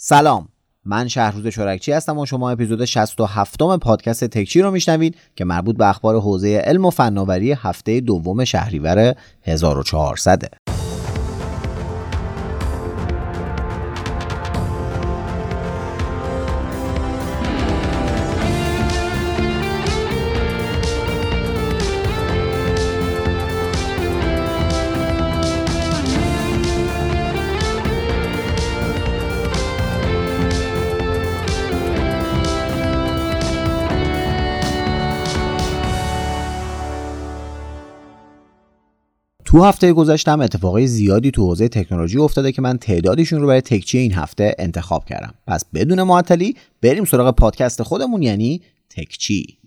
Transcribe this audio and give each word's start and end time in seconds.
سلام. 0.00 0.48
من 0.84 1.08
شهروز 1.08 1.46
چورکچی 1.46 1.92
هستم 1.92 2.18
و 2.18 2.26
شما 2.26 2.50
اپیزود 2.50 2.84
67 2.84 3.62
م 3.62 3.76
پادکست 3.76 4.24
تکچی 4.24 4.62
رو 4.62 4.70
میشنوید 4.70 5.16
که 5.36 5.44
مربوط 5.44 5.76
به 5.76 5.88
اخبار 5.88 6.20
حوزه 6.20 6.56
علم 6.56 6.84
و 6.84 6.90
فناوری 6.90 7.52
هفته 7.52 8.00
دوم 8.00 8.44
شهریور 8.44 9.14
1400 9.42 10.42
تو 39.48 39.64
هفته 39.64 39.92
گذشتم 39.92 40.40
اتفاقای 40.40 40.86
زیادی 40.86 41.30
تو 41.30 41.46
حوزه 41.46 41.68
تکنولوژی 41.68 42.18
افتاده 42.18 42.52
که 42.52 42.62
من 42.62 42.78
تعدادیشون 42.78 43.40
رو 43.40 43.46
برای 43.46 43.60
تکچی 43.60 43.98
این 43.98 44.12
هفته 44.12 44.54
انتخاب 44.58 45.04
کردم. 45.04 45.34
پس 45.46 45.64
بدون 45.74 46.02
معطلی 46.02 46.56
بریم 46.82 47.04
سراغ 47.04 47.34
پادکست 47.34 47.82
خودمون 47.82 48.22
یعنی 48.22 48.62
تکچی. 48.90 49.57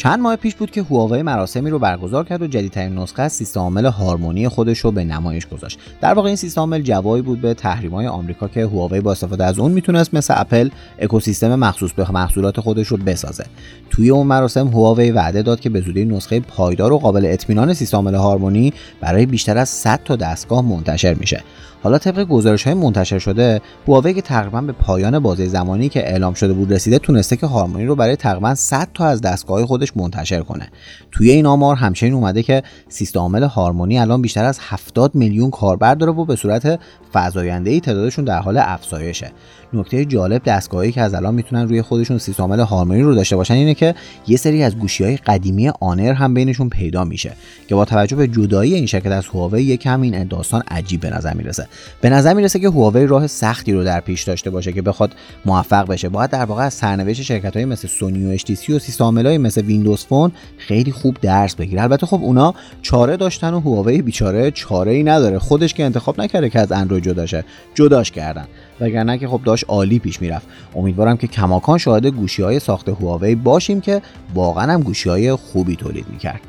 چند 0.00 0.20
ماه 0.20 0.36
پیش 0.36 0.54
بود 0.54 0.70
که 0.70 0.82
هواوی 0.82 1.22
مراسمی 1.22 1.70
رو 1.70 1.78
برگزار 1.78 2.24
کرد 2.24 2.42
و 2.42 2.46
جدیدترین 2.46 2.98
نسخه 2.98 3.22
از 3.22 3.32
سیستم 3.32 3.60
عامل 3.60 3.86
هارمونی 3.86 4.48
خودش 4.48 4.78
رو 4.78 4.90
به 4.90 5.04
نمایش 5.04 5.46
گذاشت. 5.46 5.78
در 6.00 6.14
واقع 6.14 6.26
این 6.26 6.36
سیستم 6.36 6.60
عامل 6.60 6.82
جوابی 6.82 7.22
بود 7.22 7.40
به 7.40 7.54
تحریم‌های 7.54 8.06
آمریکا 8.06 8.48
که 8.48 8.60
هواوی 8.60 9.00
با 9.00 9.12
استفاده 9.12 9.44
از 9.44 9.58
اون 9.58 9.72
می‌تونست 9.72 10.14
مثل 10.14 10.34
اپل 10.36 10.68
اکوسیستم 10.98 11.54
مخصوص 11.54 11.92
به 11.92 12.12
محصولات 12.12 12.60
خودش 12.60 12.86
رو 12.86 12.96
بسازه. 12.96 13.44
توی 13.90 14.10
اون 14.10 14.26
مراسم 14.26 14.68
هواوی 14.68 15.10
وعده 15.10 15.42
داد 15.42 15.60
که 15.60 15.70
به 15.70 15.80
زودی 15.80 16.04
نسخه 16.04 16.40
پایدار 16.40 16.92
و 16.92 16.98
قابل 16.98 17.26
اطمینان 17.26 17.74
سیستم 17.74 17.96
عامل 17.96 18.14
هارمونی 18.14 18.72
برای 19.00 19.26
بیشتر 19.26 19.58
از 19.58 19.68
100 19.68 20.00
تا 20.04 20.16
دستگاه 20.16 20.62
منتشر 20.62 21.14
میشه. 21.14 21.42
حالا 21.82 21.98
طبق 21.98 22.24
گزارش 22.24 22.62
های 22.62 22.74
منتشر 22.74 23.18
شده 23.18 23.60
هواوی 23.88 24.14
که 24.14 24.22
تقریبا 24.22 24.60
به 24.60 24.72
پایان 24.72 25.18
بازه 25.18 25.46
زمانی 25.46 25.88
که 25.88 26.08
اعلام 26.08 26.34
شده 26.34 26.52
بود 26.52 26.72
رسیده 26.72 26.98
تونسته 26.98 27.36
که 27.36 27.46
هارمونی 27.46 27.86
رو 27.86 27.94
برای 27.94 28.16
تقریبا 28.16 28.54
100 28.54 28.88
تا 28.94 29.06
از 29.06 29.20
دستگاه 29.20 29.66
خودش 29.66 29.96
منتشر 29.96 30.40
کنه. 30.40 30.68
توی 31.12 31.30
این 31.30 31.46
آمار 31.46 31.76
همچنین 31.76 32.14
اومده 32.14 32.42
که 32.42 32.62
سیستم 32.88 33.20
عامل 33.20 33.42
هارمونی 33.42 33.98
الان 33.98 34.22
بیشتر 34.22 34.44
از 34.44 34.58
70 34.62 35.14
میلیون 35.14 35.50
کاربر 35.50 35.94
داره 35.94 36.12
و 36.12 36.24
به 36.24 36.36
صورت 36.36 36.80
فزاینده 37.14 37.70
ای 37.70 37.80
تعدادشون 37.80 38.24
در 38.24 38.38
حال 38.38 38.58
افزایشه. 38.58 39.32
نکته 39.72 40.04
جالب 40.04 40.42
دستگاهی 40.44 40.92
که 40.92 41.00
از 41.00 41.14
الان 41.14 41.34
می‌تونن 41.34 41.68
روی 41.68 41.82
خودشون 41.82 42.18
سیستم 42.18 42.42
عامل 42.42 42.60
هارمونی 42.60 43.02
رو 43.02 43.14
داشته 43.14 43.36
باشن 43.36 43.54
اینه 43.54 43.74
که 43.74 43.94
یه 44.26 44.36
سری 44.36 44.62
از 44.62 44.78
گوشی 44.78 45.04
های 45.04 45.16
قدیمی 45.16 45.68
آنر 45.68 46.12
هم 46.12 46.34
بینشون 46.34 46.68
پیدا 46.68 47.04
میشه 47.04 47.32
که 47.68 47.74
با 47.74 47.84
توجه 47.84 48.16
به 48.16 48.28
جدایی 48.28 48.74
این 48.74 48.86
شرکت 48.86 49.12
از 49.12 49.26
هواوی 49.26 49.62
یکم 49.62 50.00
این 50.00 50.24
داستان 50.24 50.62
عجیب 50.68 51.00
به 51.00 51.10
نظر 51.10 51.34
می‌رسه. 51.34 51.68
به 52.00 52.10
نظر 52.10 52.34
می‌رسه 52.34 52.58
که 52.58 52.68
هواوی 52.68 53.06
راه 53.06 53.26
سختی 53.26 53.72
رو 53.72 53.84
در 53.84 54.00
پیش 54.00 54.22
داشته 54.22 54.50
باشه 54.50 54.72
که 54.72 54.82
بخواد 54.82 55.14
موفق 55.44 55.86
بشه. 55.86 56.08
باید 56.08 56.30
در 56.30 56.44
واقع 56.44 56.62
از 56.62 56.74
سرنوشت 56.74 57.22
شرکت 57.22 57.56
های 57.56 57.64
مثل 57.64 57.88
سونی 57.88 58.34
و 58.34 58.38
HTC 58.38 58.70
و 58.70 58.78
سیستم 58.78 59.18
های 59.26 59.38
مثل 59.38 59.62
ویندوز 59.62 60.04
فون 60.04 60.32
خیلی 60.58 60.92
خوب 60.92 61.16
درس 61.22 61.54
بگیره. 61.54 61.82
البته 61.82 62.06
خب 62.06 62.20
اونا 62.22 62.54
چاره 62.82 63.16
داشتن 63.16 63.54
و 63.54 63.60
هواوی 63.60 64.02
بیچاره 64.02 64.50
چاره 64.50 64.92
ای 64.92 65.02
نداره. 65.02 65.38
خودش 65.38 65.74
که 65.74 65.84
انتخاب 65.84 66.20
نکرده 66.20 66.50
که 66.50 66.60
از 66.60 66.72
اندروید 66.72 67.04
جداشه 67.04 67.44
جداش 67.74 68.10
کردن. 68.10 68.46
وگرنه 68.80 69.18
که 69.18 69.28
خب 69.28 69.40
داشت 69.44 69.64
عالی 69.68 69.98
پیش 69.98 70.22
می‌رفت. 70.22 70.46
امیدوارم 70.76 71.16
که 71.16 71.26
کماکان 71.26 71.78
شاهد 71.78 72.06
گوشی 72.06 72.42
های 72.42 72.58
ساخت 72.60 72.88
هواوی 72.88 73.34
باشیم 73.34 73.80
که 73.80 74.02
واقعا 74.34 74.72
هم 74.72 74.82
گوشی 74.82 75.08
های 75.08 75.34
خوبی 75.34 75.76
تولید 75.76 76.06
می‌کرد. 76.10 76.40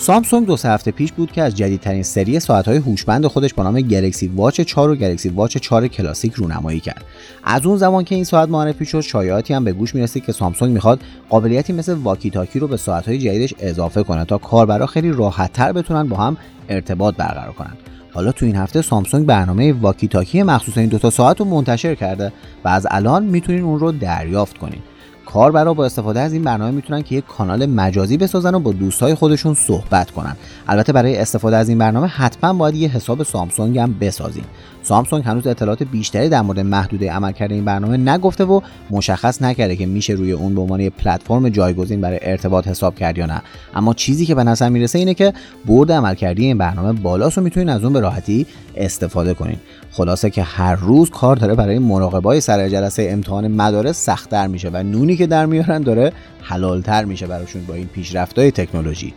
سامسونگ 0.00 0.46
دو 0.46 0.56
سه 0.56 0.68
هفته 0.68 0.90
پیش 0.90 1.12
بود 1.12 1.32
که 1.32 1.42
از 1.42 1.54
جدیدترین 1.54 2.02
سری 2.02 2.40
ساعت‌های 2.40 2.76
هوشمند 2.76 3.26
خودش 3.26 3.54
با 3.54 3.62
نام 3.62 3.80
گلکسی 3.80 4.28
واچ 4.28 4.60
4 4.60 4.90
و 4.90 4.96
گلکسی 4.96 5.28
واچ 5.28 5.58
4 5.58 5.88
کلاسیک 5.88 6.34
رونمایی 6.34 6.80
کرد. 6.80 7.04
از 7.44 7.66
اون 7.66 7.76
زمان 7.76 8.04
که 8.04 8.14
این 8.14 8.24
ساعت 8.24 8.48
معرفی 8.48 8.84
شد، 8.84 9.00
شایعاتی 9.00 9.54
هم 9.54 9.64
به 9.64 9.72
گوش 9.72 9.94
می‌رسید 9.94 10.24
که 10.24 10.32
سامسونگ 10.32 10.72
می‌خواد 10.72 11.00
قابلیتی 11.28 11.72
مثل 11.72 11.94
واکی 11.94 12.30
تاکی 12.30 12.58
رو 12.58 12.68
به 12.68 12.76
ساعت‌های 12.76 13.18
جدیدش 13.18 13.54
اضافه 13.58 14.02
کنه 14.02 14.24
تا 14.24 14.38
کاربرا 14.38 14.86
خیلی 14.86 15.12
راحت‌تر 15.12 15.72
بتونن 15.72 16.08
با 16.08 16.16
هم 16.16 16.36
ارتباط 16.68 17.16
برقرار 17.16 17.52
کنن. 17.52 17.72
حالا 18.12 18.32
تو 18.32 18.46
این 18.46 18.56
هفته 18.56 18.82
سامسونگ 18.82 19.26
برنامه 19.26 19.72
واکی 19.72 20.08
تاکی 20.08 20.42
مخصوص 20.42 20.78
این 20.78 20.88
دو 20.88 20.98
تا 20.98 21.10
ساعت 21.10 21.40
رو 21.40 21.44
منتشر 21.46 21.94
کرده 21.94 22.32
و 22.64 22.68
از 22.68 22.86
الان 22.90 23.24
می‌تونین 23.24 23.62
اون 23.62 23.80
رو 23.80 23.92
دریافت 23.92 24.58
کنین. 24.58 24.80
کاربرا 25.32 25.74
با 25.74 25.86
استفاده 25.86 26.20
از 26.20 26.32
این 26.32 26.42
برنامه 26.42 26.70
می‌تونن 26.70 27.02
که 27.02 27.14
یک 27.14 27.26
کانال 27.26 27.66
مجازی 27.66 28.16
بسازن 28.16 28.54
و 28.54 28.58
با 28.58 28.72
دوستای 28.72 29.14
خودشون 29.14 29.54
صحبت 29.54 30.10
کنن. 30.10 30.36
البته 30.68 30.92
برای 30.92 31.16
استفاده 31.16 31.56
از 31.56 31.68
این 31.68 31.78
برنامه 31.78 32.06
حتما 32.06 32.52
باید 32.52 32.74
یه 32.74 32.88
حساب 32.88 33.22
سامسونگ 33.22 33.78
هم 33.78 33.94
بسازین. 34.00 34.44
سامسونگ 34.82 35.24
هنوز 35.24 35.46
اطلاعات 35.46 35.82
بیشتری 35.82 36.28
در 36.28 36.42
مورد 36.42 36.60
محدوده 36.60 37.12
عملکرد 37.12 37.52
این 37.52 37.64
برنامه 37.64 37.96
نگفته 37.96 38.44
و 38.44 38.60
مشخص 38.90 39.42
نکرده 39.42 39.76
که 39.76 39.86
میشه 39.86 40.12
روی 40.12 40.32
اون 40.32 40.54
به 40.54 40.60
عنوان 40.60 40.88
پلتفرم 40.88 41.48
جایگزین 41.48 42.00
برای 42.00 42.18
ارتباط 42.22 42.68
حساب 42.68 42.94
کرد 42.94 43.18
یا 43.18 43.26
نه. 43.26 43.42
اما 43.74 43.94
چیزی 43.94 44.26
که 44.26 44.34
به 44.34 44.44
نظر 44.44 44.68
می‌رسه 44.68 44.98
اینه 44.98 45.14
که 45.14 45.32
برد 45.66 45.92
عملکردی 45.92 46.44
این 46.44 46.58
برنامه 46.58 46.92
بالاست 46.92 47.38
و 47.38 47.40
می‌تونین 47.40 47.68
از 47.68 47.84
اون 47.84 47.92
به 47.92 48.00
راحتی 48.00 48.46
استفاده 48.76 49.34
کنین. 49.34 49.56
خلاصه 49.98 50.30
که 50.30 50.42
هر 50.42 50.74
روز 50.74 51.10
کار 51.10 51.36
داره 51.36 51.54
برای 51.54 51.78
مراقبای 51.78 52.40
سر 52.40 52.68
جلسه 52.68 53.08
امتحان 53.10 53.48
مدارس 53.48 54.04
سختتر 54.04 54.46
میشه 54.46 54.70
و 54.72 54.82
نونی 54.82 55.16
که 55.16 55.26
در 55.26 55.46
میارن 55.46 55.82
داره 55.82 56.12
حلالتر 56.42 57.04
میشه 57.04 57.26
براشون 57.26 57.64
با 57.66 57.74
این 57.74 57.86
پیشرفت‌های 57.86 58.50
تکنولوژی. 58.50 59.14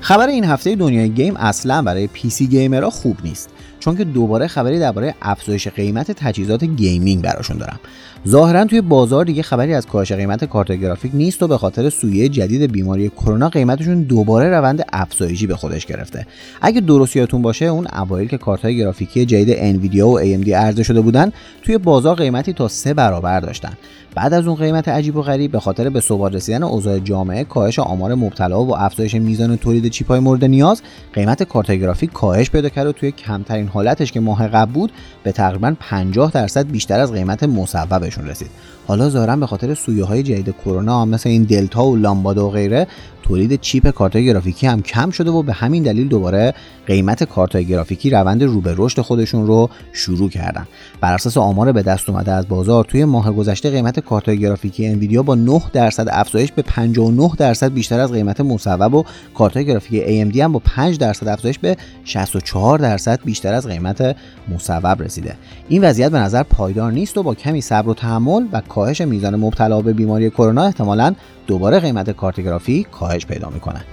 خبر 0.00 0.28
این 0.28 0.44
هفته 0.44 0.76
دنیای 0.76 1.10
game 1.10 1.36
اصلا 1.36 1.82
برای 1.82 2.06
PC 2.06 2.30
gamer 2.30 2.46
ها 2.46 2.90
خوب 2.90 3.16
نیست 3.24 3.50
چون 3.80 3.96
که 3.96 4.04
دوباره 4.04 4.46
خبری 4.46 4.78
درباره 4.78 5.14
افزایش 5.22 5.68
قیمت 5.68 6.12
تجهیزات 6.12 6.64
gaming 6.64 7.22
براشون 7.22 7.56
دارم. 7.56 7.80
ظاهرا 8.28 8.64
توی 8.64 8.80
بازار 8.80 9.24
دیگه 9.24 9.42
خبری 9.42 9.74
از 9.74 9.86
کاهش 9.86 10.12
قیمت 10.12 10.44
کارت 10.44 10.72
گرافیک 10.72 11.10
نیست 11.14 11.42
و 11.42 11.48
به 11.48 11.58
خاطر 11.58 11.90
سویه 11.90 12.28
جدید 12.28 12.72
بیماری 12.72 13.08
کرونا 13.08 13.48
قیمتشون 13.48 14.02
دوباره 14.02 14.48
روند 14.48 14.84
افزایشی 14.92 15.46
به 15.46 15.56
خودش 15.56 15.86
گرفته. 15.86 16.26
اگه 16.62 16.80
درست 16.80 17.16
یادتون 17.16 17.42
باشه 17.42 17.64
اون 17.64 17.86
اوایل 17.92 18.28
که 18.28 18.38
کارت 18.38 18.66
گرافیکی 18.66 19.26
جدید 19.26 19.56
انویدیا 19.58 20.08
و 20.08 20.20
AMD 20.20 20.48
عرضه 20.48 20.82
شده 20.82 21.00
بودن 21.00 21.32
توی 21.62 21.78
بازار 21.78 22.16
قیمتی 22.16 22.52
تا 22.52 22.68
سه 22.68 22.94
برابر 22.94 23.40
داشتن. 23.40 23.72
بعد 24.16 24.34
از 24.34 24.46
اون 24.46 24.56
قیمت 24.56 24.88
عجیب 24.88 25.16
و 25.16 25.22
غریب 25.22 25.52
به 25.52 25.60
خاطر 25.60 25.90
به 25.90 26.00
ثبات 26.00 26.34
رسیدن 26.34 26.62
اوضاع 26.62 26.98
جامعه 26.98 27.44
کاهش 27.44 27.78
آمار 27.78 28.14
مبتلا 28.14 28.64
و 28.64 28.76
افزایش 28.76 29.14
میزان 29.14 29.56
تولید 29.56 29.88
چیپ 29.88 30.08
های 30.08 30.20
مورد 30.20 30.44
نیاز 30.44 30.82
قیمت 31.12 31.42
کارت 31.42 31.70
گرافیک 31.70 32.12
کاهش 32.12 32.50
پیدا 32.50 32.68
کرد 32.68 32.86
و 32.86 32.92
توی 32.92 33.12
کمترین 33.12 33.68
حالتش 33.68 34.12
که 34.12 34.20
ماه 34.20 34.48
قبل 34.48 34.72
بود 34.72 34.92
به 35.22 35.32
تقریبا 35.32 35.74
50 35.80 36.30
درصد 36.30 36.66
بیشتر 36.66 37.00
از 37.00 37.12
قیمت 37.12 37.42
مصوبشون 37.42 38.15
رسید. 38.24 38.50
حالا 38.86 39.08
ظاهرا 39.08 39.36
به 39.36 39.46
خاطر 39.46 39.74
سویه 39.74 40.04
های 40.04 40.22
جدید 40.22 40.54
کرونا 40.64 41.04
مثل 41.04 41.28
این 41.28 41.42
دلتا 41.42 41.84
و 41.84 41.96
لامبادا 41.96 42.48
و 42.48 42.50
غیره 42.50 42.86
تولید 43.28 43.60
چیپ 43.60 43.90
کارت 43.90 44.16
گرافیکی 44.16 44.66
هم 44.66 44.82
کم 44.82 45.10
شده 45.10 45.30
و 45.30 45.42
به 45.42 45.52
همین 45.52 45.82
دلیل 45.82 46.08
دوباره 46.08 46.54
قیمت 46.86 47.24
کارت 47.24 47.56
گرافیکی 47.56 48.10
روند 48.10 48.42
رو 48.42 48.60
به 48.60 48.74
رشد 48.76 49.00
خودشون 49.00 49.46
رو 49.46 49.70
شروع 49.92 50.30
کردن. 50.30 50.66
بر 51.00 51.14
اساس 51.14 51.36
آمار 51.36 51.72
به 51.72 51.82
دست 51.82 52.10
اومده 52.10 52.32
از 52.32 52.48
بازار 52.48 52.84
توی 52.84 53.04
ماه 53.04 53.32
گذشته 53.32 53.70
قیمت 53.70 54.00
کارت 54.00 54.30
گرافیکی 54.30 54.86
انویدیا 54.86 55.22
با 55.22 55.34
9 55.34 55.62
درصد 55.72 56.06
افزایش 56.10 56.52
به 56.52 56.62
59 56.62 57.30
درصد 57.38 57.72
بیشتر 57.72 58.00
از 58.00 58.12
قیمت 58.12 58.40
مصوب 58.40 58.94
و 58.94 59.04
کارت 59.34 59.58
گرافیکی 59.58 60.30
AMD 60.30 60.36
هم 60.36 60.52
با 60.52 60.58
5 60.58 60.98
درصد 60.98 61.28
افزایش 61.28 61.58
به 61.58 61.76
64 62.04 62.78
درصد 62.78 63.20
بیشتر 63.24 63.54
از 63.54 63.66
قیمت 63.66 64.16
مصوب 64.48 65.02
رسیده. 65.02 65.34
این 65.68 65.84
وضعیت 65.84 66.10
به 66.10 66.18
نظر 66.18 66.42
پایدار 66.42 66.92
نیست 66.92 67.18
و 67.18 67.22
با 67.22 67.34
کمی 67.34 67.60
صبر 67.60 67.88
و 67.88 67.94
تحمل 67.94 68.46
و 68.52 68.60
کاهش 68.60 69.00
میزان 69.00 69.36
مبتلا 69.36 69.82
به 69.82 69.92
بیماری 69.92 70.30
کرونا 70.30 70.64
احتمالاً 70.64 71.14
دوباره 71.46 71.80
قیمت 71.80 72.10
کارت 72.10 72.40
گرافیک 72.40 72.90
کاهش 72.90 73.15
پیدا 73.24 73.50
می‌کنه. 73.50 73.84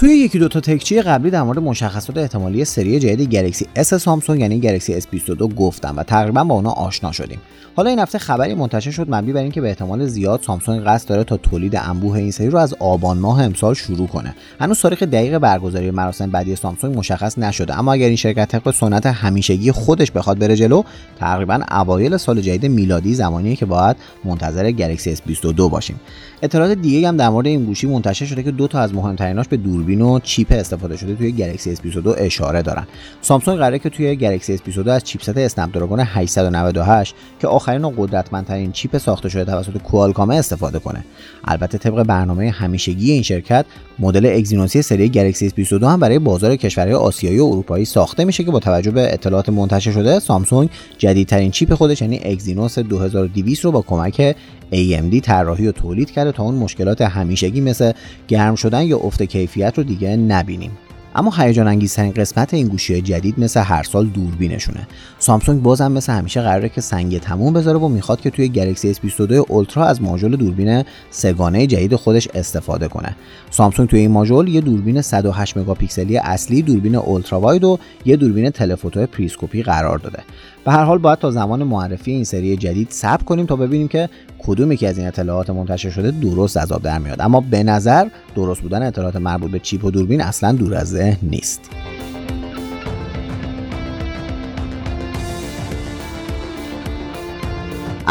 توی 0.00 0.16
یکی 0.16 0.38
دو 0.38 0.48
تا 0.48 0.60
تکچی 0.60 1.02
قبلی 1.02 1.30
در 1.30 1.42
مورد 1.42 1.58
مشخصات 1.58 2.16
احتمالی 2.16 2.64
سری 2.64 2.98
جدید 2.98 3.30
گلکسی 3.30 3.66
S 3.76 3.82
سامسونگ 3.82 4.40
یعنی 4.40 4.60
گلکسی 4.60 5.00
S22 5.00 5.54
گفتم 5.54 5.94
و 5.96 6.02
تقریبا 6.02 6.44
با 6.44 6.54
اونا 6.54 6.70
آشنا 6.70 7.12
شدیم. 7.12 7.38
حالا 7.76 7.90
این 7.90 7.98
هفته 7.98 8.18
خبری 8.18 8.54
منتشر 8.54 8.90
شد 8.90 9.06
مبنی 9.08 9.32
بر 9.32 9.40
اینکه 9.40 9.60
به 9.60 9.68
احتمال 9.68 10.06
زیاد 10.06 10.42
سامسونگ 10.42 10.84
قصد 10.84 11.08
داره 11.08 11.24
تا 11.24 11.36
تولید 11.36 11.76
انبوه 11.76 12.16
این 12.16 12.30
سری 12.30 12.50
رو 12.50 12.58
از 12.58 12.74
آبان 12.78 13.18
ماه 13.18 13.42
امسال 13.42 13.74
شروع 13.74 14.06
کنه. 14.06 14.34
هنوز 14.60 14.80
تاریخ 14.80 15.02
دقیق 15.02 15.38
برگزاری 15.38 15.90
مراسم 15.90 16.30
بعدی 16.30 16.56
سامسونگ 16.56 16.98
مشخص 16.98 17.38
نشده 17.38 17.78
اما 17.78 17.92
اگر 17.92 18.06
این 18.06 18.16
شرکت 18.16 18.48
طبق 18.48 18.70
سنت 18.70 19.06
همیشگی 19.06 19.72
خودش 19.72 20.10
بخواد 20.10 20.38
بره 20.38 20.56
جلو 20.56 20.82
تقریبا 21.18 21.60
اوایل 21.70 22.16
سال 22.16 22.40
جدید 22.40 22.66
میلادی 22.66 23.14
زمانیه 23.14 23.56
که 23.56 23.66
باید 23.66 23.96
منتظر 24.24 24.70
گلکسی 24.70 25.16
S22 25.16 25.60
باشیم. 25.60 26.00
اطلاعات 26.42 26.72
دیگه 26.72 27.08
هم 27.08 27.16
در 27.16 27.28
مورد 27.28 27.46
این 27.46 27.64
گوشی 27.64 27.86
منتشر 27.86 28.24
شده 28.24 28.42
که 28.42 28.50
دو 28.50 28.68
تا 28.68 28.80
از 28.80 28.94
مهمتریناش 28.94 29.48
به 29.48 29.56
دوربین 29.56 30.00
و 30.00 30.18
چیپ 30.18 30.46
استفاده 30.50 30.96
شده 30.96 31.14
توی 31.14 31.32
گلکسی 31.32 31.76
S22 31.76 32.06
اشاره 32.06 32.62
دارن. 32.62 32.86
سامسونگ 33.20 33.58
قراره 33.58 33.78
که 33.78 33.88
توی 33.88 34.16
گلکسی 34.16 34.58
S22 34.58 34.88
از 34.88 35.04
چیپست 35.04 35.36
اسنپ 35.36 35.74
دراگون 35.74 36.00
898 36.00 37.14
که 37.40 37.48
آخرین 37.48 37.84
و 37.84 37.90
قدرتمندترین 37.90 38.72
چیپ 38.72 38.98
ساخته 38.98 39.28
شده 39.28 39.44
توسط 39.44 39.78
کوالکام 39.78 40.30
استفاده 40.30 40.78
کنه. 40.78 41.04
البته 41.44 41.78
طبق 41.78 42.02
برنامه 42.02 42.50
همیشگی 42.50 43.12
این 43.12 43.22
شرکت 43.22 43.66
مدل 43.98 44.26
اگزینوسی 44.26 44.82
سری 44.82 45.08
گلکسی 45.08 45.50
S22 45.50 45.82
هم 45.82 46.00
برای 46.00 46.18
بازار 46.18 46.56
کشورهای 46.56 46.94
آسیایی 46.94 47.38
و 47.38 47.44
اروپایی 47.44 47.84
ساخته 47.84 48.24
میشه 48.24 48.44
که 48.44 48.50
با 48.50 48.58
توجه 48.58 48.90
به 48.90 49.12
اطلاعات 49.12 49.48
منتشر 49.48 49.92
شده 49.92 50.18
سامسونگ 50.18 50.70
جدیدترین 50.98 51.50
چیپ 51.50 51.74
خودش 51.74 52.02
یعنی 52.02 52.20
اگزینوس 52.24 52.78
2200 52.78 53.64
رو 53.64 53.72
با 53.72 53.82
کمک 53.82 54.36
AMD 54.72 55.20
طراحی 55.20 55.68
و 55.68 55.72
تولید 55.72 56.10
کرده 56.10 56.32
تا 56.32 56.42
اون 56.42 56.54
مشکلات 56.54 57.00
همیشگی 57.02 57.60
مثل 57.60 57.92
گرم 58.28 58.54
شدن 58.54 58.82
یا 58.82 58.98
افت 58.98 59.22
کیفیت 59.22 59.78
رو 59.78 59.84
دیگه 59.84 60.16
نبینیم. 60.16 60.70
اما 61.14 61.32
هیجان 61.36 61.68
انگیزترین 61.68 62.12
قسمت 62.12 62.54
این 62.54 62.68
گوشی 62.68 63.00
جدید 63.00 63.40
مثل 63.40 63.60
هر 63.60 63.82
سال 63.82 64.06
دوربینشونه. 64.06 64.86
سامسونگ 65.18 65.62
بازم 65.62 65.92
مثل 65.92 66.12
همیشه 66.12 66.40
قراره 66.42 66.68
که 66.68 66.80
سنگ 66.80 67.18
تموم 67.18 67.52
بذاره 67.52 67.78
و 67.78 67.88
می‌خواد 67.88 68.20
که 68.20 68.30
توی 68.30 68.48
گلکسی 68.48 68.94
S22 68.94 69.32
اولترا 69.32 69.86
از 69.86 70.02
ماژول 70.02 70.36
دوربین 70.36 70.84
سه‌گانه 71.10 71.66
جدید 71.66 71.96
خودش 71.96 72.28
استفاده 72.34 72.88
کنه. 72.88 73.16
سامسونگ 73.50 73.88
توی 73.88 73.98
این 74.00 74.10
ماژول 74.10 74.48
یه 74.48 74.60
دوربین 74.60 75.02
108 75.02 75.56
مگاپیکسلی 75.56 76.18
اصلی 76.18 76.62
دوربین 76.62 76.94
ultra 76.94 77.40
wide 77.40 77.64
و 77.64 77.78
یه 78.04 78.16
دوربین 78.16 78.50
telephoto 78.50 79.06
پریسکوپی 79.06 79.62
قرار 79.62 79.98
داده. 79.98 80.18
به 80.64 80.72
هر 80.72 80.84
حال 80.84 80.98
باید 80.98 81.18
تا 81.18 81.30
زمان 81.30 81.62
معرفی 81.62 82.12
این 82.12 82.24
سری 82.24 82.56
جدید 82.56 82.90
صبر 82.90 83.22
کنیم 83.22 83.46
تا 83.46 83.56
ببینیم 83.56 83.88
که 83.88 84.08
کدوم 84.38 84.72
یکی 84.72 84.86
از 84.86 84.98
این 84.98 85.06
اطلاعات 85.06 85.50
منتشر 85.50 85.90
شده 85.90 86.10
درست 86.10 86.56
از 86.56 86.72
آب 86.72 86.82
در 86.82 86.98
میاد. 86.98 87.20
اما 87.20 87.40
به 87.40 87.62
نظر 87.62 88.08
درست 88.34 88.60
بودن 88.60 88.82
اطلاعات 88.82 89.16
مربوط 89.16 89.50
به 89.50 89.58
چیپ 89.58 89.84
و 89.84 89.90
دوربین 89.90 90.20
اصلا 90.20 90.52
دور 90.52 90.74
از 90.74 90.88
ذهن 90.88 91.18
نیست. 91.22 91.70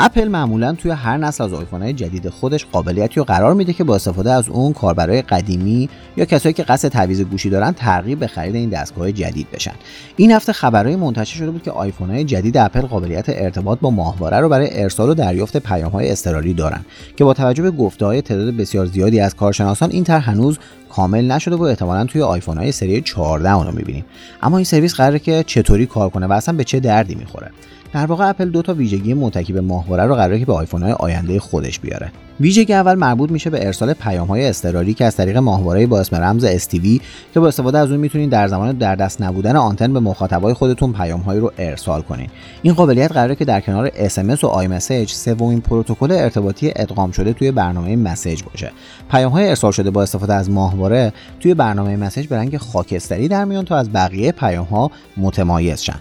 اپل 0.02 0.28
معمولا 0.28 0.74
توی 0.74 0.92
هر 0.92 1.18
نسل 1.18 1.44
از 1.44 1.54
آیفون 1.54 1.96
جدید 1.96 2.30
خودش 2.30 2.66
قابلیتی 2.66 3.16
رو 3.16 3.24
قرار 3.24 3.54
میده 3.54 3.74
که 3.74 3.84
با 3.84 3.96
استفاده 3.96 4.32
از 4.32 4.50
اون 4.50 4.74
کاربرای 4.74 5.22
قدیمی 5.22 5.90
یا 6.18 6.26
کسایی 6.26 6.54
که 6.54 6.64
قصد 6.64 6.88
تعویض 6.88 7.22
گوشی 7.22 7.50
دارن 7.50 7.72
ترغیب 7.72 8.20
به 8.20 8.28
خرید 8.28 8.56
این 8.56 8.70
دستگاه 8.70 9.12
جدید 9.12 9.52
بشن. 9.52 9.72
این 10.16 10.32
هفته 10.32 10.54
خبرهای 10.54 10.96
منتشر 10.96 11.38
شده 11.38 11.52
بود 11.52 11.64
که 11.64 11.72
آیفون 11.72 12.26
جدید 12.26 12.58
اپل 12.58 12.82
قابلیت 12.82 13.26
ارتباط 13.28 13.80
با 13.80 13.90
ماهواره 13.90 14.40
رو 14.40 14.50
برای 14.50 14.84
ارسال 14.84 15.10
و 15.10 15.14
دریافت 15.14 15.58
پیام 15.58 15.92
های 15.92 16.12
اضطراری 16.12 16.54
دارن 16.54 16.82
که 17.18 17.24
با 17.24 17.34
توجه 17.34 17.64
به 17.64 17.72
گفته 17.72 18.06
های 18.06 18.22
تعداد 18.22 18.56
بسیار 18.56 18.86
زیادی 18.86 19.20
از 19.20 19.36
کارشناسان 19.36 19.90
این 19.92 20.04
طرح 20.04 20.30
هنوز 20.30 20.60
کامل 20.90 21.32
نشده 21.32 21.56
و 21.56 21.62
احتمالا 21.64 22.06
توی 22.06 22.22
آیفون 22.22 22.58
های 22.58 22.72
سری 22.72 23.02
14 23.02 23.52
اونو 23.52 23.72
می‌بینیم. 23.72 24.06
اما 24.42 24.58
این 24.58 24.66
سرویس 24.66 24.94
قراره 24.94 25.20
که 25.20 25.44
چطوری 25.48 25.86
کار 25.86 26.10
کنه 26.10 26.28
و 26.28 26.34
اصلا 26.34 26.56
به 26.56 26.64
چه 26.64 26.80
دردی 26.80 27.16
می‌خوره؟ 27.16 27.52
در 27.94 28.06
واقع 28.06 28.30
اپل 28.30 28.50
دو 28.50 28.62
تا 28.62 28.74
ویژگی 28.74 29.14
متکی 29.14 29.54
به 29.54 29.62
ماهواره 29.62 30.06
رو 30.06 30.16
قراره 30.16 30.40
که 30.40 30.46
به 30.46 30.54
آیفون 30.54 30.84
های 30.84 30.92
آینده 30.92 31.40
خودش 31.40 31.80
بیاره. 31.80 32.12
ویژگی 32.40 32.74
اول 32.74 32.96
مربوط 32.96 33.32
میشه 33.32 33.50
به 33.50 33.66
ارسال 33.66 33.94
پیام 33.94 34.28
های 34.28 34.46
اضطراری 34.46 34.94
که 34.94 35.06
از 35.06 35.16
طریق 35.16 35.38
ماهواره 35.38 35.88
با 35.88 36.00
اسم 36.00 36.16
رمز 36.16 36.46
STV 36.46 37.02
که 37.34 37.40
با 37.40 37.48
استفاده 37.48 37.78
از 37.78 37.92
اون 37.92 38.00
می‌تونید 38.00 38.30
در 38.30 38.48
زمان 38.48 38.72
در 38.72 38.96
دست 38.96 39.22
نبودن 39.22 39.56
آنتن 39.56 39.94
به 39.94 40.00
مخاطبای 40.00 40.54
خودتون 40.54 40.94
پیام 40.94 41.20
هایی 41.20 41.40
رو 41.40 41.52
ارسال 41.58 42.02
کنین 42.02 42.30
این 42.62 42.74
قابلیت 42.74 43.12
قراره 43.12 43.36
که 43.36 43.46
در 43.46 43.62
کنار 43.62 43.90
SMS 43.90 44.44
و 44.44 44.48
آی 44.48 44.68
مسیج 44.68 45.12
سومین 45.12 45.62
پروتکل 45.62 46.12
ارتباطی 46.12 46.72
ادغام 46.76 47.12
شده 47.12 47.34
توی 47.34 47.52
برنامه 47.52 47.96
مسیج 47.96 48.44
باشه. 48.44 48.72
پیام 49.12 49.32
های 49.32 49.50
ارسال 49.50 49.72
شده 49.72 49.92
با 49.92 50.04
استفاده 50.04 50.34
از 50.34 50.50
ماهواره 50.50 51.14
توی 51.40 51.54
برنامه 51.54 51.98
مسیج 51.98 52.28
به 52.28 52.36
رنگ 52.36 52.58
خاکستری 52.58 53.28
در 53.28 53.46
میان 53.46 53.66
تا 53.66 53.78
از 53.78 53.94
بقیه 53.94 54.32
پیام 54.32 54.66
ها 54.66 54.92
متمایز 55.18 55.82
شن. 55.82 56.00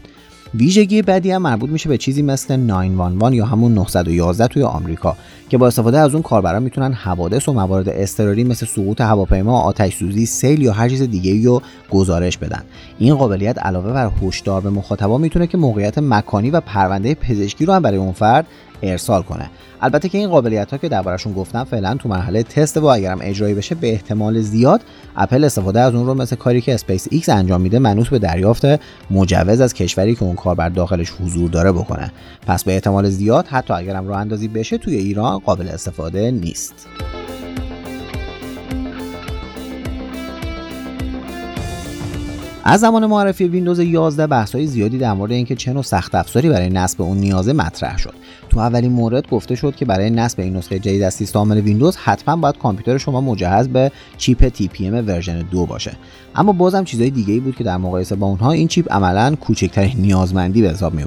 ویژگی 0.55 1.03
بعدی 1.03 1.31
هم 1.31 1.43
مربوط 1.43 1.71
میشه 1.71 1.89
به 1.89 1.99
چیزی 1.99 2.23
مثل 2.23 2.56
911 2.56 3.37
یا 3.37 3.47
همون 3.47 3.75
911 3.75 4.47
توی 4.47 4.62
آمریکا 4.62 5.17
که 5.49 5.59
با 5.59 5.67
استفاده 5.67 5.99
از 5.99 6.15
اون 6.15 6.23
کاربران 6.23 6.62
می‌تونن 6.62 6.93
حوادث 6.93 7.49
و 7.49 7.53
موارد 7.53 7.89
اضطراری 7.89 8.45
مثل 8.45 8.67
سقوط 8.67 9.00
هواپیما، 9.00 9.61
آتش 9.61 9.97
سوزی، 9.97 10.27
سیل 10.27 10.62
یا 10.62 10.73
هر 10.73 10.89
چیز 10.89 11.03
دیگه 11.03 11.49
رو 11.49 11.62
گزارش 11.91 12.39
بدن. 12.39 12.62
این 12.99 13.15
قابلیت 13.15 13.59
علاوه 13.59 13.93
بر 13.93 14.11
هشدار 14.23 14.61
به 14.61 14.71
مخاطبا 14.71 15.19
می‌تونه 15.19 15.47
که 15.47 15.59
موقعیت 15.59 15.99
مکانی 15.99 16.50
و 16.50 16.61
پرونده 16.61 17.15
پزشکی 17.15 17.67
رو 17.67 17.73
هم 17.73 17.83
برای 17.83 17.99
اون 17.99 18.12
فرد 18.12 18.47
ارسال 18.82 19.22
کنه. 19.22 19.50
البته 19.80 20.08
که 20.08 20.19
این 20.19 20.28
قابلیت 20.28 20.70
ها 20.70 20.78
که 20.78 20.88
دربارشون 20.88 21.32
گفتم 21.32 21.64
فعلا 21.64 21.94
تو 21.94 22.08
مرحله 22.08 22.42
تست 22.42 22.76
و 22.76 22.84
اگرم 22.84 23.19
اجرایی 23.22 23.54
بشه 23.54 23.75
به 23.75 23.92
احتمال 23.92 24.40
زیاد 24.40 24.80
اپل 25.16 25.44
استفاده 25.44 25.80
از 25.80 25.94
اون 25.94 26.06
رو 26.06 26.14
مثل 26.14 26.36
کاری 26.36 26.60
که 26.60 26.75
اسپیس 26.75 27.06
ایکس 27.10 27.28
انجام 27.28 27.60
میده 27.60 27.78
منوط 27.78 28.08
به 28.08 28.19
دریافت 28.19 28.64
مجوز 29.10 29.60
از 29.60 29.75
کشوری 29.75 30.14
که 30.14 30.22
اون 30.22 30.34
کاربر 30.34 30.69
داخلش 30.69 31.10
حضور 31.10 31.50
داره 31.50 31.72
بکنه. 31.72 32.12
پس 32.46 32.64
به 32.64 32.72
احتمال 32.75 33.10
زیاد 33.10 33.46
حتی 33.46 33.75
اگرم 33.75 34.08
راه 34.08 34.19
اندازی 34.19 34.48
بشه 34.48 34.78
توی 34.78 34.96
ایران 34.96 35.38
قابل 35.38 35.69
استفاده 35.69 36.30
نیست. 36.30 36.86
از 42.64 42.80
زمان 42.80 43.06
معرفی 43.06 43.48
ویندوز 43.48 43.78
11 43.78 44.26
بحث‌های 44.26 44.66
زیادی 44.66 44.98
در 44.98 45.12
مورد 45.12 45.32
اینکه 45.32 45.54
چه 45.54 45.72
نوع 45.72 45.82
سخت 45.82 46.14
افزاری 46.14 46.48
برای 46.48 46.70
نصب 46.70 47.02
اون 47.02 47.16
نیازه 47.16 47.52
مطرح 47.52 47.98
شد. 47.98 48.14
تو 48.58 48.62
اولین 48.62 48.93
مورد 48.93 49.28
گفته 49.28 49.55
شد 49.55 49.76
که 49.76 49.84
برای 49.84 50.10
نصب 50.10 50.40
این 50.40 50.56
نسخه 50.56 50.78
جدید 50.78 51.02
از 51.02 51.14
سیستم 51.14 51.38
عامل 51.38 51.60
ویندوز 51.60 51.96
حتما 51.96 52.37
باید 52.37 52.58
کامپیوتر 52.58 52.99
شما 52.99 53.20
مجهز 53.20 53.69
به 53.69 53.93
چیپ 54.16 54.49
TPM 54.49 54.93
version 54.93 55.43
2 55.43 55.66
باشه. 55.66 55.93
اما 56.34 56.52
بازم 56.52 56.84
چیزای 56.84 57.10
دیگه 57.10 57.32
ای 57.32 57.40
بود 57.40 57.56
که 57.56 57.64
در 57.64 57.76
مقایسه 57.76 58.16
با 58.16 58.26
اونها 58.26 58.50
این 58.50 58.69
چیپ 58.69 58.93
عملا 58.93 59.34
کوچکترین 59.40 59.99
نیازمندی 59.99 60.62
به 60.62 60.70
حساب 60.70 60.94
میاد. 60.94 61.05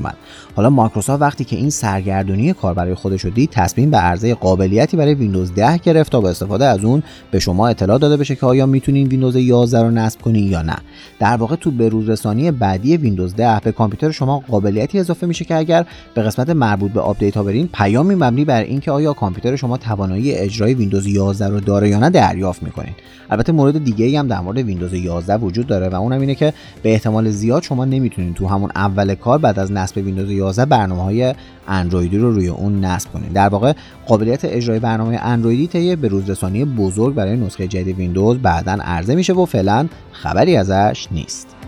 حالا 0.55 0.69
مایکروسافت 0.69 1.21
وقتی 1.21 1.43
که 1.43 1.55
این 1.55 1.69
سرگردونی 1.69 2.53
کار 2.53 2.73
برای 2.73 2.93
خودش 2.93 3.25
دید 3.25 3.49
تصمیم 3.49 3.91
به 3.91 3.97
عرضه 3.97 4.35
قابلیتی 4.35 4.97
برای 4.97 5.13
ویندوز 5.13 5.53
10 5.53 5.77
گرفت 5.77 6.11
تا 6.11 6.21
با 6.21 6.29
استفاده 6.29 6.65
از 6.65 6.83
اون 6.83 7.03
به 7.31 7.39
شما 7.39 7.67
اطلاع 7.67 7.97
داده 7.97 8.17
بشه 8.17 8.35
که 8.35 8.45
آیا 8.45 8.65
می‌تونین 8.65 9.07
ویندوز 9.07 9.35
11 9.35 9.81
رو 9.81 9.91
نصب 9.91 10.21
کنین 10.21 10.51
یا 10.51 10.61
نه. 10.61 10.77
در 11.19 11.35
واقع 11.35 11.55
تو 11.55 11.71
بروز 11.71 12.09
رسانی 12.09 12.51
بعدی 12.51 12.97
ویندوز 12.97 13.35
10 13.35 13.59
به 13.63 13.71
کامپیوتر 13.71 14.11
شما 14.11 14.43
قابلیتی 14.51 14.99
اضافه 14.99 15.27
میشه 15.27 15.45
که 15.45 15.55
اگر 15.55 15.85
به 16.13 16.21
قسمت 16.21 16.49
مربوط 16.49 16.91
به 16.91 16.99
آپدیت 16.99 17.37
برین 17.43 17.69
پیامی 17.73 18.15
مبنی 18.15 18.45
بر 18.45 18.61
اینکه 18.61 18.91
آیا 18.91 19.13
کامپیوتر 19.13 19.55
شما 19.55 19.77
توانایی 19.77 20.31
اجرای 20.31 20.73
ویندوز 20.73 21.07
11 21.07 21.47
رو 21.47 21.59
داره 21.59 21.89
یا 21.89 21.99
نه 21.99 22.09
دریافت 22.09 22.63
می‌کنین. 22.63 22.93
البته 23.29 23.51
مورد 23.51 23.83
دیگه 23.83 24.19
هم 24.19 24.27
در 24.27 24.39
مورد 24.39 24.57
ویندوز 24.57 24.93
11 24.93 25.35
وجود 25.35 25.67
داره 25.67 25.89
و 25.89 25.95
اونم 25.95 26.21
اینه 26.21 26.35
که 26.35 26.53
به 26.83 26.93
احتمال 26.93 27.29
زیاد 27.29 27.63
شما 27.63 27.85
نمی‌تونین 27.85 28.33
تو 28.33 28.47
همون 28.47 28.71
اول 28.75 29.15
کار 29.15 29.37
بعد 29.37 29.59
از 29.59 29.71
نصب 29.71 29.97
ویندوز 29.97 30.29
11 30.29 30.65
برنامه 30.65 31.03
های 31.03 31.33
اندرویدی 31.67 32.17
رو 32.17 32.31
روی 32.31 32.47
اون 32.47 32.85
نصب 32.85 33.11
کنین. 33.11 33.29
در 33.31 33.49
واقع 33.49 33.73
قابلیت 34.07 34.45
اجرای 34.45 34.79
برنامه 34.79 35.19
اندرویدی 35.21 35.67
طی 35.67 35.95
به 35.95 36.07
روزرسانی 36.07 36.65
بزرگ 36.65 37.15
برای 37.15 37.37
نسخه 37.37 37.67
جدید 37.67 37.97
ویندوز 37.97 38.37
بعدا 38.37 38.77
عرضه 38.81 39.15
میشه 39.15 39.33
و 39.33 39.45
فعلا 39.45 39.87
خبری 40.11 40.57
ازش 40.57 41.07
نیست. 41.11 41.60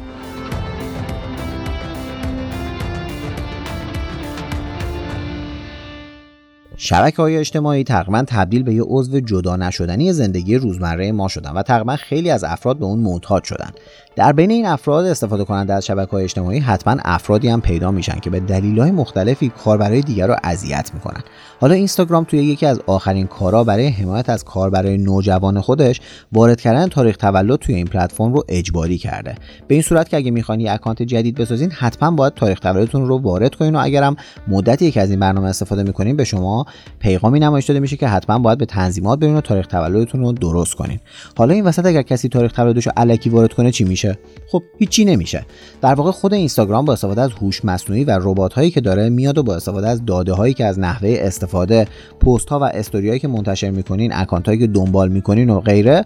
شبکه 6.86 7.18
های 7.22 7.38
اجتماعی 7.38 7.84
تقریبا 7.84 8.24
تبدیل 8.28 8.64
به 8.64 8.74
یه 8.74 8.84
عضو 8.88 9.20
جدا 9.20 9.56
نشدنی 9.56 10.14
زندگی 10.14 10.56
روزمره 10.56 11.12
ما 11.12 11.28
شدن 11.28 11.52
و 11.52 11.62
تقریبا 11.62 11.96
خیلی 11.96 12.30
از 12.30 12.44
افراد 12.44 12.78
به 12.78 12.86
اون 12.86 13.00
معتاد 13.00 13.44
شدن. 13.44 13.72
در 14.16 14.34
بین 14.34 14.52
این 14.52 14.66
افراد 14.66 15.06
استفاده 15.06 15.44
کننده 15.44 15.74
از 15.74 15.86
شبکه 15.86 16.12
های 16.12 16.24
اجتماعی 16.24 16.60
حتما 16.60 16.96
افرادی 17.06 17.48
هم 17.48 17.62
پیدا 17.62 17.92
میشن 17.92 18.20
که 18.20 18.30
به 18.30 18.40
دلیل 18.40 18.80
های 18.80 18.92
مختلفی 18.92 19.52
کاربرای 19.64 20.02
دیگر 20.02 20.28
رو 20.28 20.36
اذیت 20.44 20.92
می‌کنن. 20.94 21.24
حالا 21.62 21.74
اینستاگرام 21.74 22.24
توی 22.24 22.40
یکی 22.40 22.66
از 22.66 22.80
آخرین 22.88 23.28
کارا 23.28 23.64
برای 23.64 23.88
حمایت 23.88 24.30
از 24.30 24.44
کاربرای 24.44 24.98
نوجوان 24.98 25.62
خودش 25.62 26.02
وارد 26.32 26.62
کردن 26.62 26.88
تاریخ 26.88 27.18
تولد 27.18 27.60
توی 27.60 27.76
این 27.76 27.86
پلتفرم 27.86 28.34
رو 28.34 28.44
اجباری 28.50 28.98
کرده. 28.98 29.36
به 29.68 29.76
این 29.76 29.82
صورت 29.82 30.10
که 30.10 30.18
اگه 30.18 30.32
می‌خواین 30.32 30.62
یه 30.62 30.72
اکانت 30.72 31.04
جدید 31.04 31.36
بسازین 31.36 31.72
حتما 31.72 32.12
باید 32.12 32.34
تاریخ 32.34 32.60
تولدتون 32.60 33.08
رو 33.08 33.18
وارد 33.18 33.56
کنین 33.56 33.76
و 33.76 33.80
اگرم 33.84 34.16
مدتی 34.48 34.92
که 34.92 35.02
از 35.02 35.10
این 35.10 35.20
برنامه 35.20 35.48
استفاده 35.48 35.84
می‌کنین 35.84 36.16
به 36.16 36.24
شما 36.24 36.66
پیغامی 37.00 37.40
نمایش 37.40 37.66
داده 37.66 37.80
میشه 37.80 37.98
که 37.98 38.08
حتما 38.08 38.40
باید 38.40 38.58
به 38.58 38.66
تنظیمات 38.66 39.20
برین 39.20 39.36
و 39.36 39.42
تاریخ 39.42 39.68
تولدتون 39.68 40.22
رو 40.22 40.32
درست 40.32 40.74
کنین. 40.74 41.00
حالا 41.38 41.54
این 41.54 41.66
وسط 41.66 41.86
اگر 41.86 42.02
کسی 42.02 42.30
تاریخ 42.30 42.52
تولدش 42.52 42.88
رو 42.88 42.94
الکی 42.98 43.30
وارد 43.30 43.54
کنه 43.54 43.72
چی 43.72 43.84
میشه؟ 43.84 44.03
خب 44.48 44.64
هیچی 44.78 45.06
نمیشه. 45.06 45.46
در 45.82 45.94
واقع 45.94 46.12
خود 46.12 46.34
اینستاگرام 46.34 46.86
با 46.86 46.94
استفاده 46.94 47.22
از 47.22 47.32
هوش 47.32 47.66
مصنوعی 47.66 48.04
و 48.04 48.20
ربات 48.22 48.54
هایی 48.54 48.72
که 48.72 48.82
داره 48.82 49.10
میاد 49.10 49.38
و 49.38 49.44
با 49.44 49.56
استفاده 49.56 49.88
از 49.88 50.06
داده 50.06 50.34
هایی 50.34 50.54
که 50.54 50.66
از 50.66 50.80
نحوه 50.80 51.18
استفاده 51.20 51.88
پست 52.20 52.50
ها 52.50 52.60
و 52.60 52.64
استوری 52.64 53.20
که 53.20 53.28
منتشر 53.28 53.70
می‌کنین 53.70 54.14
اکانت 54.14 54.48
هایی 54.48 54.60
که 54.60 54.68
دنبال 54.68 55.10
می‌کنین 55.10 55.50
و 55.50 55.60
غیره 55.60 56.06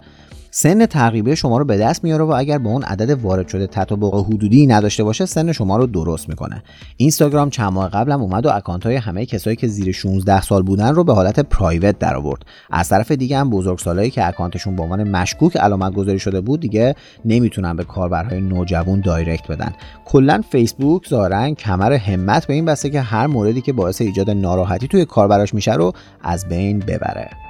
سن 0.50 0.86
تقریبی 0.86 1.36
شما 1.36 1.58
رو 1.58 1.64
به 1.64 1.76
دست 1.76 2.04
میاره 2.04 2.24
و 2.24 2.30
اگر 2.30 2.58
به 2.58 2.68
اون 2.68 2.82
عدد 2.82 3.10
وارد 3.10 3.48
شده 3.48 3.66
تطابق 3.66 4.14
حدودی 4.14 4.66
نداشته 4.66 5.04
باشه 5.04 5.26
سن 5.26 5.52
شما 5.52 5.76
رو 5.76 5.86
درست 5.86 6.28
می‌کنه. 6.28 6.62
اینستاگرام 6.96 7.50
چند 7.50 7.72
ماه 7.72 7.88
قبلم 7.88 8.22
اومد 8.22 8.46
و 8.46 8.50
اکانت 8.52 8.86
های 8.86 8.96
همه 8.96 9.26
کسایی 9.26 9.56
که 9.56 9.68
زیر 9.68 9.92
16 9.92 10.42
سال 10.42 10.62
بودن 10.62 10.94
رو 10.94 11.04
به 11.04 11.14
حالت 11.14 11.40
private 11.40 11.98
در 11.98 12.16
آورد 12.16 12.42
از 12.70 12.88
طرف 12.88 13.10
دیگه 13.10 13.38
هم 13.38 13.50
بزرگسالایی 13.50 14.10
که 14.10 14.28
اکانتشون 14.28 14.76
به 14.76 14.82
عنوان 14.82 15.10
مشکوک 15.10 15.56
علامت 15.56 15.94
گذاری 15.94 16.18
شده 16.18 16.40
بود 16.40 16.60
دیگه 16.60 16.94
نمی‌تونن 17.24 17.76
به 17.76 17.84
کاربرهای 17.84 18.40
نوجوان 18.40 19.00
direct 19.00 19.48
بدن. 19.48 19.72
کلا 20.04 20.42
فیسبوک 20.50 21.08
ظاهرا 21.08 21.50
کمر 21.50 21.92
همت 21.92 22.46
به 22.46 22.54
این 22.54 22.64
بسته 22.64 22.90
که 22.90 23.00
هر 23.00 23.26
موردی 23.26 23.60
که 23.60 23.72
باعث 23.72 24.00
ایجاد 24.00 24.30
ناراحتی 24.30 24.88
توی 24.88 25.04
کاربراش 25.04 25.54
میشه 25.54 25.74
رو 25.74 25.92
از 26.22 26.48
بین 26.48 26.78
ببره. 26.78 27.47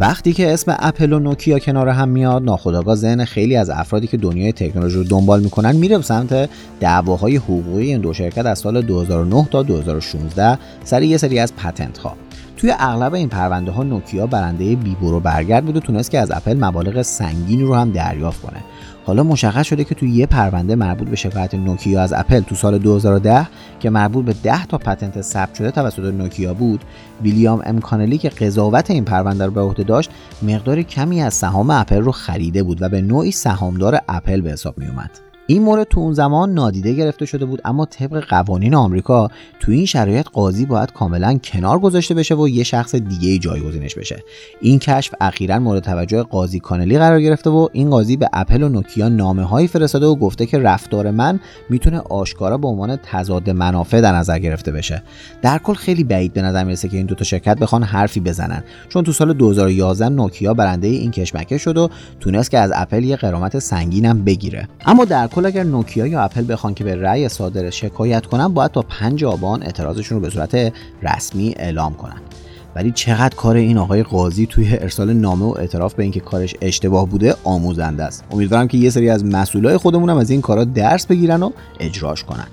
وقتی 0.00 0.32
که 0.32 0.52
اسم 0.52 0.76
اپل 0.78 1.12
و 1.12 1.18
نوکیا 1.18 1.58
کنار 1.58 1.88
هم 1.88 2.08
میاد 2.08 2.42
ناخودآگاه 2.42 2.94
ذهن 2.94 3.24
خیلی 3.24 3.56
از 3.56 3.70
افرادی 3.70 4.06
که 4.06 4.16
دنیای 4.16 4.52
تکنولوژی 4.52 4.96
رو 4.96 5.04
دنبال 5.04 5.40
می‌کنن 5.40 5.76
میره 5.76 5.96
به 5.96 6.02
سمت 6.02 6.50
دعواهای 6.80 7.36
حقوقی 7.36 7.86
این 7.86 8.00
دو 8.00 8.12
شرکت 8.12 8.46
از 8.46 8.58
سال 8.58 8.82
2009 8.82 9.48
تا 9.50 9.62
2016 9.62 10.58
سر 10.84 11.02
یه 11.02 11.16
سری 11.16 11.38
از 11.38 11.56
پتنت 11.56 11.98
ها 11.98 12.16
توی 12.56 12.72
اغلب 12.78 13.14
این 13.14 13.28
پرونده 13.28 13.70
ها 13.70 13.82
نوکیا 13.82 14.26
برنده 14.26 14.76
بی 14.76 14.94
برو 14.94 15.20
برگرد 15.20 15.64
بود 15.64 15.76
و 15.76 15.80
تونست 15.80 16.10
که 16.10 16.18
از 16.18 16.30
اپل 16.30 16.64
مبالغ 16.64 17.02
سنگینی 17.02 17.62
رو 17.62 17.74
هم 17.74 17.90
دریافت 17.90 18.42
کنه. 18.42 18.64
حالا 19.08 19.22
مشخص 19.22 19.66
شده 19.66 19.84
که 19.84 19.94
توی 19.94 20.10
یه 20.10 20.26
پرونده 20.26 20.74
مربوط 20.74 21.08
به 21.08 21.16
شکایت 21.16 21.54
نوکیا 21.54 22.02
از 22.02 22.12
اپل 22.12 22.40
تو 22.40 22.54
سال 22.54 22.78
2010 22.78 23.46
که 23.80 23.90
مربوط 23.90 24.24
به 24.24 24.34
10 24.42 24.66
تا 24.66 24.78
پتنت 24.78 25.22
ثبت 25.22 25.54
شده 25.54 25.70
توسط 25.70 26.04
نوکیا 26.04 26.54
بود 26.54 26.84
ویلیام 27.22 27.62
امکانلی 27.66 28.18
که 28.18 28.28
قضاوت 28.28 28.90
این 28.90 29.04
پرونده 29.04 29.44
رو 29.46 29.50
به 29.50 29.60
عهده 29.60 29.82
داشت 29.82 30.10
مقدار 30.42 30.82
کمی 30.82 31.22
از 31.22 31.34
سهام 31.34 31.70
اپل 31.70 32.00
رو 32.00 32.12
خریده 32.12 32.62
بود 32.62 32.82
و 32.82 32.88
به 32.88 33.00
نوعی 33.00 33.32
سهامدار 33.32 34.00
اپل 34.08 34.40
به 34.40 34.50
حساب 34.50 34.78
می 34.78 34.86
اومد 34.86 35.27
این 35.50 35.62
مورد 35.62 35.88
تو 35.88 36.00
اون 36.00 36.12
زمان 36.12 36.54
نادیده 36.54 36.92
گرفته 36.92 37.26
شده 37.26 37.44
بود 37.44 37.60
اما 37.64 37.86
طبق 37.86 38.24
قوانین 38.28 38.74
آمریکا 38.74 39.28
تو 39.60 39.72
این 39.72 39.86
شرایط 39.86 40.26
قاضی 40.26 40.66
باید 40.66 40.92
کاملا 40.92 41.38
کنار 41.44 41.78
گذاشته 41.78 42.14
بشه 42.14 42.34
و 42.34 42.48
یه 42.48 42.64
شخص 42.64 42.94
دیگه 42.94 43.38
جایگزینش 43.38 43.94
بشه. 43.94 44.22
این 44.60 44.78
کشف 44.78 45.14
اخیرا 45.20 45.58
مورد 45.58 45.82
توجه 45.82 46.22
قاضی 46.22 46.60
کانلی 46.60 46.98
قرار 46.98 47.20
گرفته 47.20 47.50
و 47.50 47.68
این 47.72 47.90
قاضی 47.90 48.16
به 48.16 48.28
اپل 48.32 48.62
و 48.62 48.68
نوکیا 48.68 49.08
نامه 49.08 49.42
هایی 49.42 49.68
فرستاده 49.68 50.06
و 50.06 50.16
گفته 50.16 50.46
که 50.46 50.58
رفتار 50.58 51.10
من 51.10 51.40
می‌تونه 51.70 51.98
آشکارا 51.98 52.58
به 52.58 52.68
عنوان 52.68 52.98
تضاد 53.02 53.50
منافع 53.50 54.00
در 54.00 54.12
نظر 54.12 54.38
گرفته 54.38 54.72
بشه. 54.72 55.02
در 55.42 55.58
کل 55.58 55.74
خیلی 55.74 56.04
بعید 56.04 56.32
به 56.32 56.42
نظر 56.42 56.64
می‌رسه 56.64 56.88
که 56.88 56.96
این 56.96 57.06
دو 57.06 57.14
تا 57.14 57.24
شرکت 57.24 57.58
بخوان 57.58 57.82
حرفی 57.82 58.20
بزنن 58.20 58.64
چون 58.88 59.04
تو 59.04 59.12
سال 59.12 59.32
2011 59.32 60.08
نوکیا 60.08 60.54
برنده 60.54 60.88
این 60.88 61.10
کشمکش 61.10 61.62
شد 61.62 61.76
و 61.76 61.90
تونست 62.20 62.50
که 62.50 62.58
از 62.58 62.70
اپل 62.74 63.04
یه 63.04 63.16
قرامت 63.16 63.58
سنگینم 63.58 64.24
بگیره. 64.24 64.68
اما 64.86 65.04
در 65.04 65.26
کل 65.38 65.46
اگر 65.46 65.62
نوکیا 65.62 66.06
یا 66.06 66.20
اپل 66.20 66.52
بخوان 66.52 66.74
که 66.74 66.84
به 66.84 66.94
رأی 66.94 67.28
صادر 67.28 67.70
شکایت 67.70 68.26
کنن 68.26 68.48
باید 68.48 68.70
تا 68.70 68.82
5 68.82 69.24
آبان 69.24 69.62
اعتراضشون 69.62 70.18
رو 70.18 70.24
به 70.24 70.30
صورت 70.30 70.72
رسمی 71.02 71.54
اعلام 71.56 71.94
کنن. 71.94 72.16
ولی 72.76 72.92
چقدر 72.92 73.36
کار 73.36 73.56
این 73.56 73.78
آقای 73.78 74.02
قاضی 74.02 74.46
توی 74.46 74.76
ارسال 74.76 75.12
نامه 75.12 75.44
و 75.44 75.54
اعتراف 75.58 75.94
به 75.94 76.02
اینکه 76.02 76.20
کارش 76.20 76.54
اشتباه 76.60 77.08
بوده 77.08 77.34
آموزنده 77.44 78.04
است. 78.04 78.24
امیدوارم 78.30 78.68
که 78.68 78.78
یه 78.78 78.90
سری 78.90 79.10
از 79.10 79.24
مسئولای 79.24 79.76
خودمون 79.76 80.10
هم 80.10 80.16
از 80.16 80.30
این 80.30 80.40
کارا 80.40 80.64
درس 80.64 81.06
بگیرن 81.06 81.42
و 81.42 81.50
اجراش 81.80 82.24
کنن. 82.24 82.46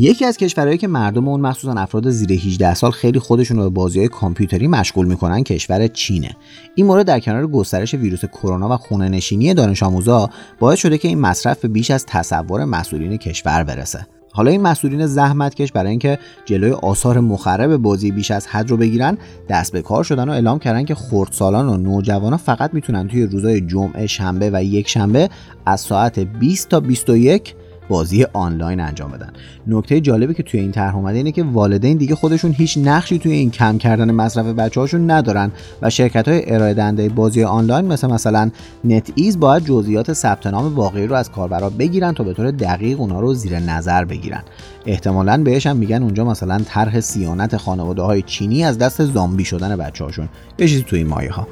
یکی 0.00 0.24
از 0.24 0.36
کشورهایی 0.36 0.78
که 0.78 0.88
مردم 0.88 1.28
اون 1.28 1.40
مخصوصا 1.40 1.80
افراد 1.80 2.10
زیر 2.10 2.32
18 2.32 2.74
سال 2.74 2.90
خیلی 2.90 3.18
خودشون 3.18 3.56
رو 3.56 3.62
به 3.62 3.68
بازی 3.68 3.98
های 3.98 4.08
کامپیوتری 4.08 4.66
مشغول 4.66 5.06
می‌کنن 5.06 5.42
کشور 5.42 5.86
چینه. 5.86 6.36
این 6.74 6.86
مورد 6.86 7.06
در 7.06 7.20
کنار 7.20 7.46
گسترش 7.46 7.94
ویروس 7.94 8.24
کرونا 8.24 8.68
و 8.68 8.76
خونه 8.76 9.08
نشینی 9.08 9.54
دانش 9.54 9.82
آموزا 9.82 10.30
باعث 10.58 10.78
شده 10.78 10.98
که 10.98 11.08
این 11.08 11.20
مصرف 11.20 11.60
به 11.60 11.68
بیش 11.68 11.90
از 11.90 12.06
تصور 12.06 12.64
مسئولین 12.64 13.16
کشور 13.16 13.64
برسه. 13.64 14.06
حالا 14.32 14.50
این 14.50 14.62
مسئولین 14.62 15.06
زحمتکش 15.06 15.72
برای 15.72 15.90
اینکه 15.90 16.18
جلوی 16.44 16.72
آثار 16.72 17.20
مخرب 17.20 17.76
بازی 17.76 18.10
بیش 18.10 18.30
از 18.30 18.46
حد 18.46 18.70
رو 18.70 18.76
بگیرن 18.76 19.18
دست 19.48 19.72
به 19.72 19.82
کار 19.82 20.04
شدن 20.04 20.28
و 20.28 20.32
اعلام 20.32 20.58
کردن 20.58 20.84
که 20.84 20.94
خردسالان 20.94 21.68
و 21.68 21.76
نوجوانان 21.76 22.38
فقط 22.38 22.74
می‌تونن 22.74 23.08
توی 23.08 23.26
روزهای 23.26 23.60
جمعه 23.60 24.06
شنبه 24.06 24.50
و 24.52 24.64
یک 24.64 24.88
شنبه 24.88 25.28
از 25.66 25.80
ساعت 25.80 26.18
20 26.18 26.68
تا 26.68 26.80
21 26.80 27.54
بازی 27.90 28.26
آنلاین 28.32 28.80
انجام 28.80 29.10
بدن. 29.10 29.32
نکته 29.66 30.00
جالبی 30.00 30.34
که 30.34 30.42
توی 30.42 30.60
این 30.60 30.72
طرح 30.72 30.96
اومده 30.96 31.16
اینه 31.16 31.32
که 31.32 31.44
والدین 31.44 31.96
دیگه 31.96 32.14
خودشون 32.14 32.52
هیچ 32.52 32.78
نقشی 32.78 33.18
توی 33.18 33.32
این 33.32 33.50
کم 33.50 33.78
کردن 33.78 34.10
مصرف 34.10 34.46
بچه‌هاشون 34.46 35.10
ندارن 35.10 35.52
و 35.82 35.90
شرکت 35.90 36.28
های 36.28 36.54
ارائه 36.54 36.74
دهنده 36.74 37.08
بازی 37.08 37.44
آنلاین 37.44 37.84
مثل 37.84 38.10
مثلا 38.10 38.50
نت 38.84 39.12
ایز 39.14 39.40
باید 39.40 39.64
جزئیات 39.64 40.12
ثبت 40.12 40.46
نام 40.46 40.74
واقعی 40.74 41.06
رو 41.06 41.14
از 41.14 41.30
کاربرا 41.30 41.70
بگیرن 41.70 42.12
تا 42.12 42.24
به 42.24 42.34
طور 42.34 42.50
دقیق 42.50 43.00
اونا 43.00 43.20
رو 43.20 43.34
زیر 43.34 43.58
نظر 43.58 44.04
بگیرن. 44.04 44.42
احتمالا 44.86 45.42
بهش 45.42 45.66
هم 45.66 45.76
میگن 45.76 46.02
اونجا 46.02 46.24
مثلا 46.24 46.58
طرح 46.58 47.00
صیانت 47.00 47.56
خانواده 47.56 48.02
های 48.02 48.22
چینی 48.22 48.64
از 48.64 48.78
دست 48.78 49.04
زامبی 49.04 49.44
شدن 49.44 49.76
بچه‌هاشون. 49.76 50.28
یه 50.58 50.68
چیزی 50.68 50.82
توی 50.82 51.04
مایه 51.04 51.32
ها 51.32 51.46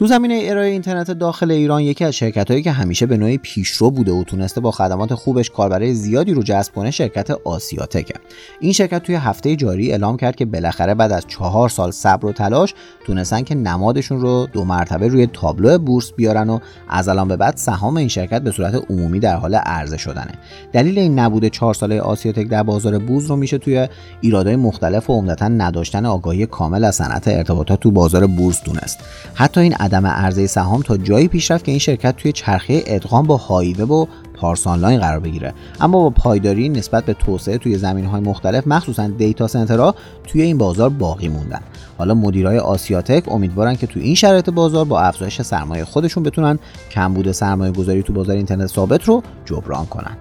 تو 0.00 0.06
زمینه 0.06 0.40
ارائه 0.44 0.70
اینترنت 0.70 1.10
داخل 1.10 1.50
ایران 1.50 1.82
یکی 1.82 2.04
از 2.04 2.14
شرکت 2.14 2.50
هایی 2.50 2.62
که 2.62 2.72
همیشه 2.72 3.06
به 3.06 3.16
نوعی 3.16 3.38
پیشرو 3.38 3.90
بوده 3.90 4.12
و 4.12 4.24
تونسته 4.24 4.60
با 4.60 4.70
خدمات 4.70 5.14
خوبش 5.14 5.50
کاربرای 5.50 5.94
زیادی 5.94 6.34
رو 6.34 6.42
جذب 6.42 6.72
کنه 6.72 6.90
شرکت 6.90 7.30
آسیاتکه. 7.30 8.14
این 8.60 8.72
شرکت 8.72 9.02
توی 9.02 9.14
هفته 9.14 9.56
جاری 9.56 9.90
اعلام 9.90 10.16
کرد 10.16 10.36
که 10.36 10.44
بالاخره 10.44 10.94
بعد 10.94 11.12
از 11.12 11.26
چهار 11.26 11.68
سال 11.68 11.90
صبر 11.90 12.26
و 12.26 12.32
تلاش 12.32 12.74
تونستن 13.06 13.42
که 13.42 13.54
نمادشون 13.54 14.20
رو 14.20 14.46
دو 14.52 14.64
مرتبه 14.64 15.08
روی 15.08 15.26
تابلو 15.26 15.78
بورس 15.78 16.12
بیارن 16.12 16.50
و 16.50 16.58
از 16.88 17.08
الان 17.08 17.28
به 17.28 17.36
بعد 17.36 17.56
سهام 17.56 17.96
این 17.96 18.08
شرکت 18.08 18.42
به 18.42 18.50
صورت 18.50 18.90
عمومی 18.90 19.20
در 19.20 19.36
حال 19.36 19.54
عرضه 19.54 19.96
شدنه. 19.96 20.32
دلیل 20.72 20.98
این 20.98 21.18
نبوده 21.18 21.50
چهار 21.50 21.74
ساله 21.74 22.00
آسیاتک 22.00 22.48
در 22.48 22.62
بازار 22.62 22.98
بورس 22.98 23.30
رو 23.30 23.36
میشه 23.36 23.58
توی 23.58 23.88
ایرادهای 24.20 24.56
مختلف 24.56 25.10
و 25.10 25.12
عمدتا 25.12 25.48
نداشتن 25.48 26.06
آگاهی 26.06 26.46
کامل 26.46 26.84
از 26.84 26.96
صنعت 26.96 27.28
ارتباطات 27.28 27.80
تو 27.80 27.90
بازار 27.90 28.26
بورس 28.26 28.62
دونست 28.62 28.98
حتی 29.34 29.60
این 29.60 29.74
عدم 29.90 30.06
عرضه 30.06 30.46
سهام 30.46 30.82
تا 30.82 30.96
جایی 30.96 31.28
پیش 31.28 31.50
رفت 31.50 31.64
که 31.64 31.72
این 31.72 31.78
شرکت 31.78 32.16
توی 32.16 32.32
چرخه 32.32 32.82
ادغام 32.86 33.26
با 33.26 33.36
هایوه 33.36 33.84
و 33.84 34.06
پارس 34.34 34.66
آنلاین 34.66 35.00
قرار 35.00 35.20
بگیره. 35.20 35.54
اما 35.80 36.00
با 36.00 36.10
پایداری 36.10 36.68
نسبت 36.68 37.04
به 37.04 37.14
توسعه 37.14 37.58
توی 37.58 37.78
زمین 37.78 38.04
های 38.04 38.20
مختلف 38.20 38.66
مخصوصا 38.66 39.08
دیتا 39.08 39.48
سنترها 39.48 39.94
توی 40.26 40.42
این 40.42 40.58
بازار 40.58 40.88
باقی 40.88 41.28
موندن. 41.28 41.60
حالا 41.98 42.14
مدیرای 42.14 42.58
آسیاتک 42.58 43.32
امیدوارن 43.32 43.76
که 43.76 43.86
توی 43.86 44.02
این 44.02 44.14
شرایط 44.14 44.50
بازار 44.50 44.84
با 44.84 45.00
افزایش 45.00 45.42
سرمایه 45.42 45.84
خودشون 45.84 46.22
بتونن 46.22 46.58
کمبود 46.90 47.32
سرمایه 47.32 47.72
گذاری 47.72 48.02
تو 48.02 48.12
بازار 48.12 48.36
اینترنت 48.36 48.66
ثابت 48.66 49.04
رو 49.04 49.22
جبران 49.44 49.86
کنن. 49.86 50.16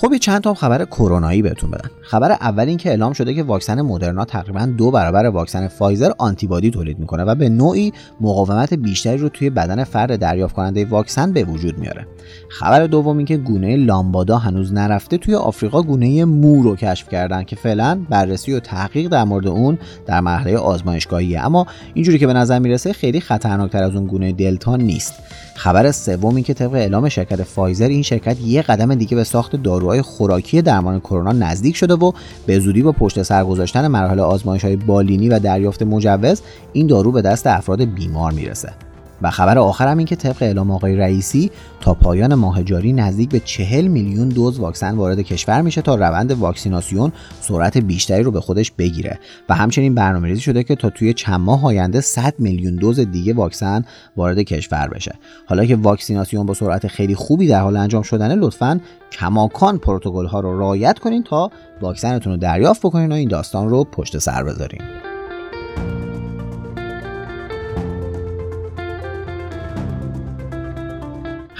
خب 0.00 0.12
یه 0.12 0.18
چند 0.18 0.42
تا 0.42 0.54
خبر 0.54 0.84
کرونایی 0.84 1.42
بهتون 1.42 1.70
بدن 1.70 1.90
خبر 2.10 2.32
اول 2.32 2.68
این 2.68 2.76
که 2.76 2.88
اعلام 2.88 3.12
شده 3.12 3.34
که 3.34 3.42
واکسن 3.42 3.82
مدرنا 3.82 4.24
تقریبا 4.24 4.66
دو 4.66 4.90
برابر 4.90 5.26
واکسن 5.26 5.68
فایزر 5.68 6.12
آنتیبادی 6.18 6.70
تولید 6.70 6.98
می‌کنه 6.98 7.24
و 7.24 7.34
به 7.34 7.48
نوعی 7.48 7.92
مقاومت 8.20 8.74
بیشتری 8.74 9.18
رو 9.18 9.28
توی 9.28 9.50
بدن 9.50 9.84
فرد 9.84 10.16
دریافت 10.16 10.54
کننده 10.54 10.84
واکسن 10.84 11.32
به 11.32 11.44
وجود 11.44 11.78
میاره. 11.78 12.06
خبر 12.48 12.86
دوم 12.86 13.16
این 13.16 13.26
که 13.26 13.36
گونه 13.36 13.76
لامبادا 13.76 14.38
هنوز 14.38 14.72
نرفته 14.72 15.18
توی 15.18 15.34
آفریقا 15.34 15.82
گونه 15.82 16.24
مو 16.24 16.62
رو 16.62 16.76
کشف 16.76 17.08
کردن 17.08 17.42
که 17.42 17.56
فعلا 17.56 18.00
بررسی 18.10 18.52
و 18.52 18.60
تحقیق 18.60 19.08
در 19.08 19.24
مورد 19.24 19.46
اون 19.46 19.78
در 20.06 20.20
مرحله 20.20 20.56
آزمایشگاهیه. 20.56 21.46
اما 21.46 21.66
اینجوری 21.94 22.18
که 22.18 22.26
به 22.26 22.32
نظر 22.32 22.58
می‌رسه 22.58 22.92
خیلی 22.92 23.20
خطرناکتر 23.20 23.82
از 23.82 23.94
اون 23.94 24.06
گونه 24.06 24.32
دلتا 24.32 24.76
نیست. 24.76 25.14
خبر 25.54 25.92
سوم 25.92 26.34
این 26.34 26.44
که 26.44 26.54
طبق 26.54 26.72
اعلام 26.72 27.08
شرکت 27.08 27.42
فایزر 27.42 27.88
این 27.88 28.02
شرکت 28.02 28.40
یه 28.40 28.62
قدم 28.62 28.94
دیگه 28.94 29.16
به 29.16 29.24
ساخت 29.24 29.56
داروهای 29.56 30.02
خوراکی 30.02 30.62
درمان 30.62 31.00
کرونا 31.00 31.32
نزدیک 31.32 31.76
شده 31.76 31.96
و 32.02 32.12
به 32.46 32.58
زودی 32.58 32.82
با 32.82 32.92
پشت 32.92 33.22
سر 33.22 33.44
گذاشتن 33.44 33.86
مراحل 33.86 34.20
آزمایش 34.20 34.64
های 34.64 34.76
بالینی 34.76 35.28
و 35.28 35.38
دریافت 35.38 35.82
مجوز 35.82 36.42
این 36.72 36.86
دارو 36.86 37.12
به 37.12 37.22
دست 37.22 37.46
افراد 37.46 37.84
بیمار 37.84 38.32
می‌رسه. 38.32 38.72
و 39.22 39.30
خبر 39.30 39.58
آخرم 39.58 39.98
این 39.98 40.06
که 40.06 40.16
طبق 40.16 40.42
اعلام 40.42 40.70
آقای 40.70 40.96
رئیسی 40.96 41.50
تا 41.80 41.94
پایان 41.94 42.34
ماه 42.34 42.62
جاری 42.62 42.92
نزدیک 42.92 43.28
به 43.28 43.40
40 43.40 43.86
میلیون 43.86 44.28
دوز 44.28 44.58
واکسن 44.58 44.94
وارد 44.94 45.20
کشور 45.20 45.62
میشه 45.62 45.82
تا 45.82 45.94
روند 45.94 46.30
واکسیناسیون 46.30 47.12
سرعت 47.40 47.78
بیشتری 47.78 48.22
رو 48.22 48.30
به 48.30 48.40
خودش 48.40 48.70
بگیره. 48.70 49.18
و 49.48 49.54
همچنین 49.54 49.94
برنامه‌ریزی 49.94 50.40
شده 50.40 50.64
که 50.64 50.74
تا 50.74 50.90
توی 50.90 51.12
چند 51.12 51.40
ماه 51.40 51.64
آینده 51.64 52.00
100 52.00 52.34
میلیون 52.38 52.76
دوز 52.76 53.00
دیگه 53.00 53.34
واکسن 53.34 53.84
وارد 54.16 54.38
کشور 54.38 54.88
بشه. 54.88 55.14
حالا 55.46 55.64
که 55.64 55.76
واکسیناسیون 55.76 56.46
با 56.46 56.54
سرعت 56.54 56.86
خیلی 56.86 57.14
خوبی 57.14 57.48
در 57.48 57.60
حال 57.60 57.76
انجام 57.76 58.02
شدنه 58.02 58.34
لطفا 58.34 58.80
کماکان 59.12 59.78
پروتکل 59.78 60.26
ها 60.26 60.40
رو 60.40 60.58
رعایت 60.58 60.98
کنین 60.98 61.22
تا 61.22 61.50
واکسنتون 61.80 62.32
رو 62.32 62.38
دریافت 62.38 62.80
بکنین 62.80 63.12
و 63.12 63.14
این 63.14 63.28
داستان 63.28 63.68
رو 63.68 63.84
پشت 63.84 64.18
سر 64.18 64.44
بذارین. 64.44 64.80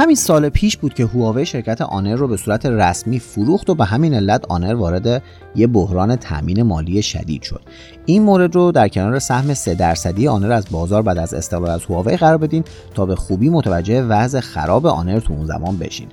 همین 0.01 0.17
سال 0.17 0.49
پیش 0.49 0.77
بود 0.77 0.95
که 0.95 1.07
هواوی 1.07 1.47
شرکت 1.47 1.81
آنر 1.81 2.15
رو 2.15 2.29
به 2.29 2.37
صورت 2.37 2.67
رسمی 2.67 3.19
فروخت 3.19 3.71
و 3.71 3.75
به 3.75 3.85
همین 3.85 4.15
علت 4.15 4.45
آنر 4.49 4.75
وارد 4.75 5.23
یه 5.55 5.67
بحران 5.67 6.17
تامین 6.17 6.63
مالی 6.63 7.03
شدید 7.03 7.43
شد. 7.43 7.61
این 8.07 8.23
مورد 8.23 8.55
رو 8.55 8.73
در 8.73 8.89
کنار 8.89 9.19
سهم 9.19 9.55
3 9.55 9.75
درصدی 9.75 10.29
آنر 10.29 10.53
از 10.53 10.67
بازار 10.71 11.03
بعد 11.03 11.19
از 11.19 11.35
استقلال 11.35 11.71
از 11.71 11.85
هواوی 11.85 12.17
قرار 12.17 12.39
بدین 12.39 12.65
تا 12.95 13.07
به 13.07 13.17
خوبی 13.17 13.49
متوجه 13.49 14.03
وضع 14.03 14.41
خراب 14.41 14.87
آنر 14.87 15.21
تو 15.21 15.33
اون 15.33 15.47
زمان 15.47 15.77
بشین. 15.79 16.09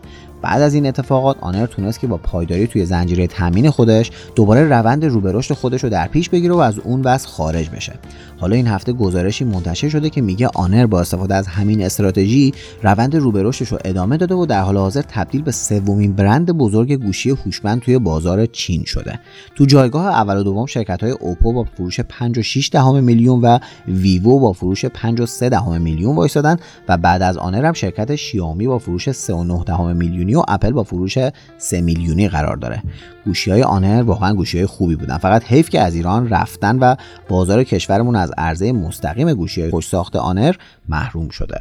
بعد 0.46 0.62
از 0.62 0.74
این 0.74 0.88
اتفاقات 0.88 1.38
آنر 1.42 1.66
تونست 1.66 2.00
که 2.00 2.08
با 2.08 2.18
پایداری 2.18 2.68
توی 2.68 2.86
زنجیره 2.86 3.28
تامین 3.28 3.70
خودش 3.70 4.12
دوباره 4.36 4.64
روند 4.64 5.06
رو 5.06 5.22
به 5.22 5.32
رشد 5.32 5.54
خودش 5.54 5.84
رو 5.84 5.90
در 5.90 6.08
پیش 6.08 6.30
بگیره 6.30 6.54
و 6.54 6.58
از 6.58 6.80
اون 6.80 7.02
وضع 7.02 7.28
خارج 7.28 7.70
بشه. 7.70 7.94
حالا 8.38 8.56
این 8.56 8.68
هفته 8.68 8.94
گزارشی 8.94 9.46
منتشر 9.46 9.90
شده 9.90 10.10
که 10.10 10.22
میگه 10.22 10.48
آنر 10.56 10.86
با 10.86 11.02
استفاده 11.02 11.36
از 11.36 11.48
همین 11.48 11.86
استراتژی 11.86 12.54
روند 12.84 13.16
رو 13.16 13.32
به 13.32 13.44
رشدش 13.44 13.68
رو 13.72 13.78
ادامه 13.86 14.18
داده 14.18 14.36
و 14.36 14.46
در 14.46 14.62
حال 14.62 14.78
حاضر 14.78 15.02
تبدیل 15.02 15.42
به 15.42 15.52
سومین 15.52 16.14
برند 16.14 16.52
بزرگ 16.52 16.94
گوشی 16.94 17.30
هوشمند 17.30 17.82
توی 17.82 18.00
بازار 18.00 18.46
چین 18.46 18.84
شده. 18.84 19.20
تو 19.56 19.66
جایگاه 19.66 20.06
اول 20.06 20.38
و 20.38 20.44
دوم 20.44 20.66
شرکت 20.66 21.04
های 21.04 21.12
اوپو 21.12 21.54
با 21.54 21.64
فروش 21.64 22.02
5.6 22.02 22.70
دهم 22.72 23.04
میلیون 23.04 23.42
و 23.42 23.60
ویوو 23.88 24.40
با 24.40 24.54
فروش 24.54 24.86
5.3 24.86 24.90
دهم 25.40 25.82
میلیون 25.82 26.16
وایسادن 26.16 26.58
و 26.88 26.98
بعد 26.98 27.22
از 27.22 27.38
آنر 27.38 27.66
هم 27.66 27.74
شرکت 27.74 28.16
شیائومی 28.16 28.68
با 28.68 28.78
فروش 28.78 29.10
3.9 29.10 29.66
دهم 29.66 29.96
میلیونی 29.96 30.35
و 30.36 30.44
اپل 30.48 30.72
با 30.72 30.84
فروش 30.84 31.18
3 31.58 31.82
میلیونی 31.82 32.30
قرار 32.30 32.58
داره. 32.58 32.84
گوشی 33.26 33.52
های 33.52 33.64
آنر 33.64 34.04
واقعا 34.04 34.34
گوشی 34.34 34.58
های 34.58 34.68
خوبی 34.68 34.96
بودن. 34.96 35.18
فقط 35.18 35.44
حیف 35.44 35.70
که 35.70 35.82
از 35.82 35.96
ایران 35.96 36.30
رفتن 36.30 36.80
و 36.80 36.96
بازار 37.30 37.64
کشورمون 37.64 38.16
از 38.16 38.32
عرضه 38.38 38.72
مستقیم 38.72 39.34
گوشی 39.34 39.62
های 39.62 39.72
خوش 39.72 39.88
ساخت 39.88 40.16
آنر 40.16 40.56
محروم 40.90 41.30
شده. 41.30 41.58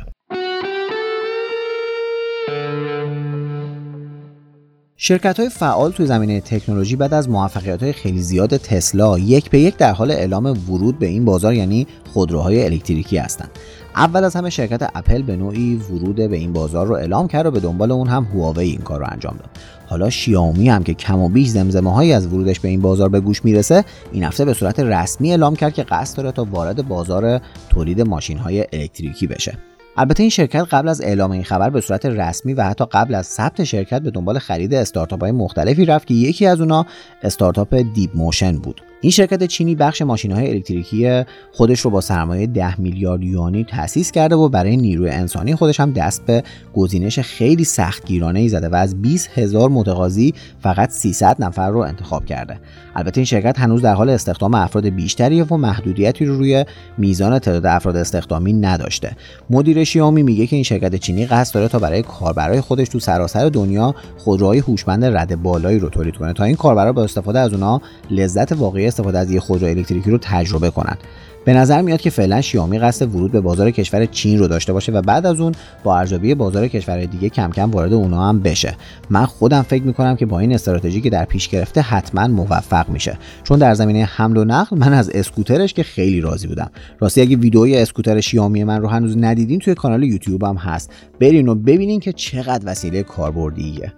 شرکت 4.96 5.40
های 5.40 5.48
فعال 5.48 5.92
توی 5.92 6.06
زمینه 6.06 6.40
تکنولوژی 6.40 6.96
بعد 6.96 7.14
از 7.14 7.28
موفقیت 7.28 7.82
های 7.82 7.92
خیلی 7.92 8.22
زیاد 8.22 8.56
تسلا 8.56 9.18
یک 9.18 9.50
به 9.50 9.60
یک 9.60 9.76
در 9.76 9.92
حال 9.92 10.10
اعلام 10.10 10.46
ورود 10.46 10.98
به 10.98 11.06
این 11.06 11.24
بازار 11.24 11.54
یعنی 11.54 11.86
خودروهای 12.12 12.64
الکتریکی 12.64 13.16
هستند 13.16 13.50
اول 13.96 14.24
از 14.24 14.36
همه 14.36 14.50
شرکت 14.50 14.90
اپل 14.94 15.22
به 15.22 15.36
نوعی 15.36 15.76
ورود 15.76 16.16
به 16.16 16.36
این 16.36 16.52
بازار 16.52 16.86
رو 16.86 16.94
اعلام 16.94 17.28
کرد 17.28 17.46
و 17.46 17.50
به 17.50 17.60
دنبال 17.60 17.92
اون 17.92 18.08
هم 18.08 18.24
هواوی 18.24 18.64
این 18.64 18.80
کار 18.80 19.00
رو 19.00 19.06
انجام 19.10 19.36
داد. 19.36 19.50
حالا 19.86 20.10
شیائومی 20.10 20.68
هم 20.68 20.84
که 20.84 20.94
کم 20.94 21.18
و 21.18 21.28
بیش 21.28 21.48
زمزمه 21.48 21.94
هایی 21.94 22.12
از 22.12 22.26
ورودش 22.26 22.60
به 22.60 22.68
این 22.68 22.80
بازار 22.80 23.08
به 23.08 23.20
گوش 23.20 23.44
می‌رسه 23.44 23.84
این 24.12 24.24
هفته 24.24 24.44
به 24.44 24.54
صورت 24.54 24.80
رسمی 24.80 25.30
اعلام 25.30 25.56
کرد 25.56 25.74
که 25.74 25.82
قصد 25.82 26.16
داره 26.16 26.32
تا 26.32 26.46
وارد 26.50 26.88
بازار 26.88 27.40
تولید 27.70 28.00
ماشین 28.00 28.38
های 28.38 28.66
الکتریکی 28.72 29.26
بشه. 29.26 29.58
البته 29.96 30.22
این 30.22 30.30
شرکت 30.30 30.66
قبل 30.70 30.88
از 30.88 31.00
اعلام 31.00 31.30
این 31.30 31.44
خبر 31.44 31.70
به 31.70 31.80
صورت 31.80 32.06
رسمی 32.06 32.54
و 32.54 32.62
حتی 32.62 32.84
قبل 32.92 33.14
از 33.14 33.26
ثبت 33.26 33.64
شرکت 33.64 34.02
به 34.02 34.10
دنبال 34.10 34.38
خرید 34.38 34.74
استارتاپ 34.74 35.20
های 35.20 35.32
مختلفی 35.32 35.84
رفت 35.84 36.06
که 36.06 36.14
یکی 36.14 36.46
از 36.46 36.60
اونا 36.60 36.86
استارتاپ 37.22 37.74
دیپ 37.74 38.10
موشن 38.14 38.58
بود. 38.58 38.80
این 39.04 39.11
شرکت 39.11 39.44
چینی 39.44 39.75
بخش 39.75 40.02
ماشین 40.02 40.32
های 40.32 40.50
الکتریکی 40.50 41.25
خودش 41.52 41.80
رو 41.80 41.90
با 41.90 42.00
سرمایه 42.00 42.46
10 42.46 42.80
میلیارد 42.80 43.23
یوانی 43.23 43.64
تأسیس 43.64 44.12
کرده 44.12 44.34
و 44.34 44.49
برای 44.49 44.76
نیروی 44.76 45.11
انسانی 45.11 45.54
خودش 45.54 45.80
هم 45.80 45.92
دست 45.92 46.26
به 46.26 46.42
گزینش 46.75 47.18
خیلی 47.18 47.64
سختگیرانه 47.64 48.40
ای 48.40 48.49
زده 48.49 48.68
و 48.68 48.75
از 48.75 49.02
20 49.02 49.30
هزار 49.38 49.70
متقاضی 49.70 50.34
فقط 50.61 50.90
300 50.90 51.37
نفر 51.38 51.70
رو 51.70 51.78
انتخاب 51.78 52.25
کرده. 52.25 52.61
البته 52.96 53.18
این 53.18 53.25
شرکت 53.25 53.58
هنوز 53.58 53.82
در 53.82 53.94
حال 53.94 54.11
استخدام 54.11 54.55
افراد 54.55 54.87
بیشتریه 54.87 55.44
و 55.44 55.57
محدودیتی 55.57 56.24
رو 56.24 56.38
روی 56.38 56.64
میزان 56.98 57.38
تعداد 57.38 57.66
افراد 57.66 57.96
استخدامی 57.96 58.52
نداشته. 58.52 59.16
مدیر 59.50 59.85
شیائومی 59.85 60.22
میگه 60.22 60.46
که 60.46 60.57
این 60.57 60.62
شرکت 60.62 60.94
چینی 60.94 61.26
قصد 61.26 61.55
داره 61.55 61.68
تا 61.68 61.78
برای 61.78 62.02
کاربرای 62.02 62.61
خودش 62.61 62.88
تو 62.88 62.98
سراسر 62.98 63.48
دنیا 63.48 63.94
خودروهای 64.16 64.59
هوشمند 64.59 65.05
رده 65.04 65.42
بالایی 65.42 65.78
رو 65.78 65.88
تولید 65.88 66.16
کنه 66.16 66.33
تا 66.33 66.44
این 66.44 66.57
کاربرا 66.57 66.92
با 66.92 67.05
استفاده 67.05 67.38
از 67.38 67.52
اونها 67.52 67.83
لذت 68.11 68.52
واقعی 68.52 68.93
استفاده 68.94 69.18
از 69.18 69.30
یه 69.30 69.40
خودرو 69.40 69.68
الکتریکی 69.68 70.11
رو 70.11 70.18
تجربه 70.22 70.70
کنن. 70.70 70.96
به 71.44 71.54
نظر 71.54 71.83
میاد 71.83 72.00
که 72.00 72.11
فعلا 72.11 72.40
شیائومی 72.40 72.78
قصد 72.78 73.14
ورود 73.14 73.33
به 73.33 73.40
بازار 73.40 73.70
کشور 73.70 74.07
چین 74.07 74.38
رو 74.38 74.48
داشته 74.48 74.72
باشه 74.72 74.92
و 74.92 75.02
بعد 75.02 75.26
از 75.26 75.40
اون 75.40 75.52
با 75.85 75.98
ارزیابی 75.98 76.35
بازار 76.35 76.68
کشور 76.68 77.04
دیگه 77.04 77.28
کم 77.28 77.50
کم 77.50 77.70
وارد 77.70 77.92
اونها 77.92 78.28
هم 78.28 78.40
بشه. 78.40 78.76
من 79.11 79.24
خودم 79.24 79.62
فکر 79.62 79.83
می‌کنم 79.83 80.16
که 80.16 80.26
با 80.26 80.38
این 80.38 80.54
استراتژی 80.54 81.00
که 81.00 81.11
در 81.11 81.24
پیش 81.24 81.48
گرفته 81.48 81.80
حتما 81.80 82.28
موفق 82.28 82.88
میشه. 82.88 83.18
چون 83.44 83.59
در 83.59 83.74
زمینه 83.74 84.04
حمل 84.04 84.37
و 84.37 84.44
نقل 84.44 84.78
من 84.78 84.92
از 84.92 85.11
اسکوترش 85.11 85.74
که 85.74 85.83
خیلی 85.83 86.20
راضی 86.20 86.46
بودم. 86.46 86.70
راستی 87.00 87.20
اگه 87.20 87.37
ویدئوی 87.37 87.76
اسکوتر 87.76 88.20
شیائومی 88.20 88.64
من 88.64 88.80
رو 88.80 88.88
هنوز 88.88 89.16
ندیدین 89.16 89.59
توی 89.59 89.74
کانال 89.74 90.02
یوتیوبم 90.02 90.57
هست. 90.57 90.92
برین 91.20 91.48
و 91.48 91.54
ببینین 91.54 92.00
که 92.00 92.12
چقدر 92.12 92.62
وسیله 92.66 93.02
کاربردیه. 93.02 93.92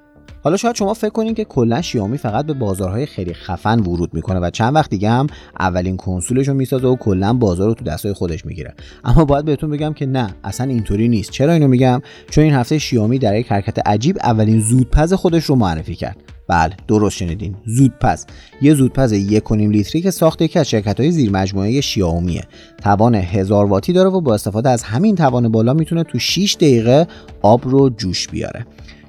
حالا 0.47 0.57
شاید 0.57 0.75
شما 0.75 0.95
فکر 0.95 1.11
کنین 1.11 1.35
که 1.35 1.45
کلا 1.45 1.83
شیائومی 1.83 2.19
فقط 2.19 2.47
به 2.47 2.53
بازارهای 2.53 3.07
خیلی 3.07 3.35
خفن 3.35 3.81
ورود 3.81 4.15
می‌کنه 4.15 4.41
و 4.41 4.51
چند 4.51 4.75
وقت 4.75 4.91
دیگه 4.91 5.11
هم 5.11 5.27
اولین 5.61 5.97
کنسولش 5.97 6.49
رو 6.49 6.55
می‌سازه 6.55 6.87
و 6.87 6.97
کلا 6.97 7.33
بازار 7.33 7.69
رو 7.69 7.75
تو 7.75 7.85
دستای 7.85 8.13
خودش 8.13 8.47
می‌گیره. 8.47 8.75
اما 9.05 9.25
باید 9.25 9.45
بهتون 9.45 9.71
بگم 9.71 9.93
که 9.93 10.07
نه 10.07 10.35
اصلا 10.45 10.67
اینطوری 10.67 11.09
نیست. 11.09 11.31
چرا 11.31 11.53
اینو 11.53 11.69
میگم؟ 11.69 12.03
چون 12.31 12.45
این 12.45 12.55
هفته 12.55 12.79
شیائومی 12.79 13.19
در 13.19 13.39
یک 13.39 13.53
حرکت 13.53 13.89
عجیب 13.89 14.19
اولین 14.23 14.61
زودپز 14.61 15.13
خودش 15.13 15.45
رو 15.45 15.55
معرفی 15.55 15.95
کرد. 15.95 16.17
بله 16.49 16.77
درست 16.89 17.17
شنیدین. 17.17 17.57
زودپز. 17.65 18.27
یه 18.63 18.75
زودپز 18.75 19.13
یک 19.13 19.53
لیتری 19.53 20.03
که 20.03 20.11
ساخته 20.11 20.45
یکی 20.45 20.59
از 20.59 20.69
شرکت 20.69 21.01
های 21.01 21.11
زیر 21.11 21.81
شیائومیه 21.81 22.45
توان 22.83 23.15
هزار 23.15 23.67
واتی 23.67 23.93
داره 23.93 24.11
و 24.11 24.21
با 24.21 24.35
استفاده 24.35 24.69
از 24.69 24.83
همین 24.83 25.17
توان 25.17 25.49
بالا 25.49 25.75
می‌تونه 25.75 26.05
تو 26.05 26.19
6 26.19 26.57
دقیقه 26.57 27.07
آب 27.43 27.69
رو 27.69 27.91
جوش 27.91 28.29
بیاره. 28.29 28.67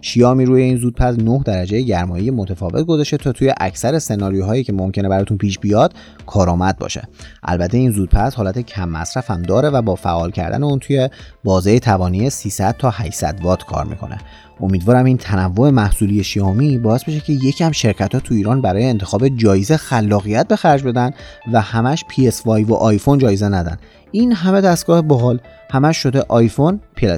شیامی 0.08 0.46
روی 0.46 0.62
این 0.62 0.78
زودپز 0.78 1.20
9 1.20 1.42
درجه 1.46 1.82
گرمایی 1.82 2.32
متفاوت 2.32 2.86
گذاشته 2.86 3.18
تا 3.18 3.32
توی 3.32 3.54
اکثر 3.58 4.00
سناریوهایی 4.00 4.64
که 4.64 4.74
ممکنه 4.74 5.10
براتون 5.10 5.38
پیش 5.38 5.60
بیاد 5.60 5.94
کارآمد 6.26 6.78
باشه. 6.78 7.08
البته 7.44 7.78
این 7.78 7.92
زودپز 7.92 8.36
حالت 8.36 8.60
کم 8.60 8.90
مصرف 8.90 9.32
هم 9.32 9.42
داره 9.42 9.70
و 9.70 9.82
با 9.82 9.96
فعال 9.96 10.32
کردن 10.32 10.64
اون 10.64 10.80
توی 10.80 11.10
بازه 11.44 11.80
توانی 11.80 12.30
300 12.30 12.76
تا 12.78 12.90
800 12.90 13.40
وات 13.44 13.64
کار 13.64 13.86
می‌کنه. 13.86 14.18
امیدوارم 14.62 15.06
این 15.06 15.18
تنوع 15.18 15.70
محصولی 15.70 16.24
شیائومی 16.24 16.78
باعث 16.78 17.04
بشه 17.04 17.20
که 17.20 17.34
یکم 17.34 17.72
شرکت 17.72 18.14
ها 18.14 18.20
تو 18.20 18.34
ایران 18.34 18.62
برای 18.62 18.86
انتخاب 18.86 19.28
جایزه 19.28 19.78
خلاقیت 19.78 20.48
به 20.48 20.56
خرج 20.56 20.84
بدن 20.84 21.12
و 21.54 21.62
همش 21.62 22.06
PS5 22.12 22.48
و 22.48 22.74
آیفون 22.74 23.18
جایزه 23.18 23.50
ندن. 23.50 23.78
این 24.12 24.32
همه 24.32 24.62
دستگاه 24.62 25.02
باحال. 25.02 25.40
همش 25.70 25.98
شده 25.98 26.24
آیفون 26.28 26.80
پلی 26.96 27.18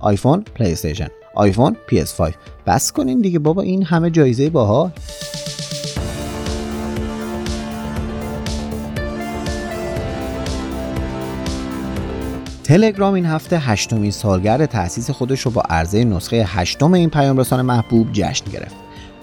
آیفون 0.00 0.44
پلی 0.54 0.74
آیفون 1.34 1.76
PS5 1.88 2.32
بس 2.66 2.92
کنین 2.92 3.20
دیگه 3.20 3.38
بابا 3.38 3.62
این 3.62 3.82
همه 3.82 4.10
جایزه 4.10 4.50
باها 4.50 4.92
تلگرام 12.64 13.14
این 13.14 13.26
هفته 13.26 13.58
هشتمین 13.58 14.10
سالگرد 14.10 14.66
تأسیس 14.66 15.10
خودش 15.10 15.40
رو 15.40 15.50
با 15.50 15.62
عرضه 15.70 16.04
نسخه 16.04 16.44
هشتم 16.48 16.92
این 16.92 17.10
پیام 17.10 17.38
رسان 17.38 17.62
محبوب 17.62 18.08
جشن 18.12 18.44
گرفت. 18.52 18.74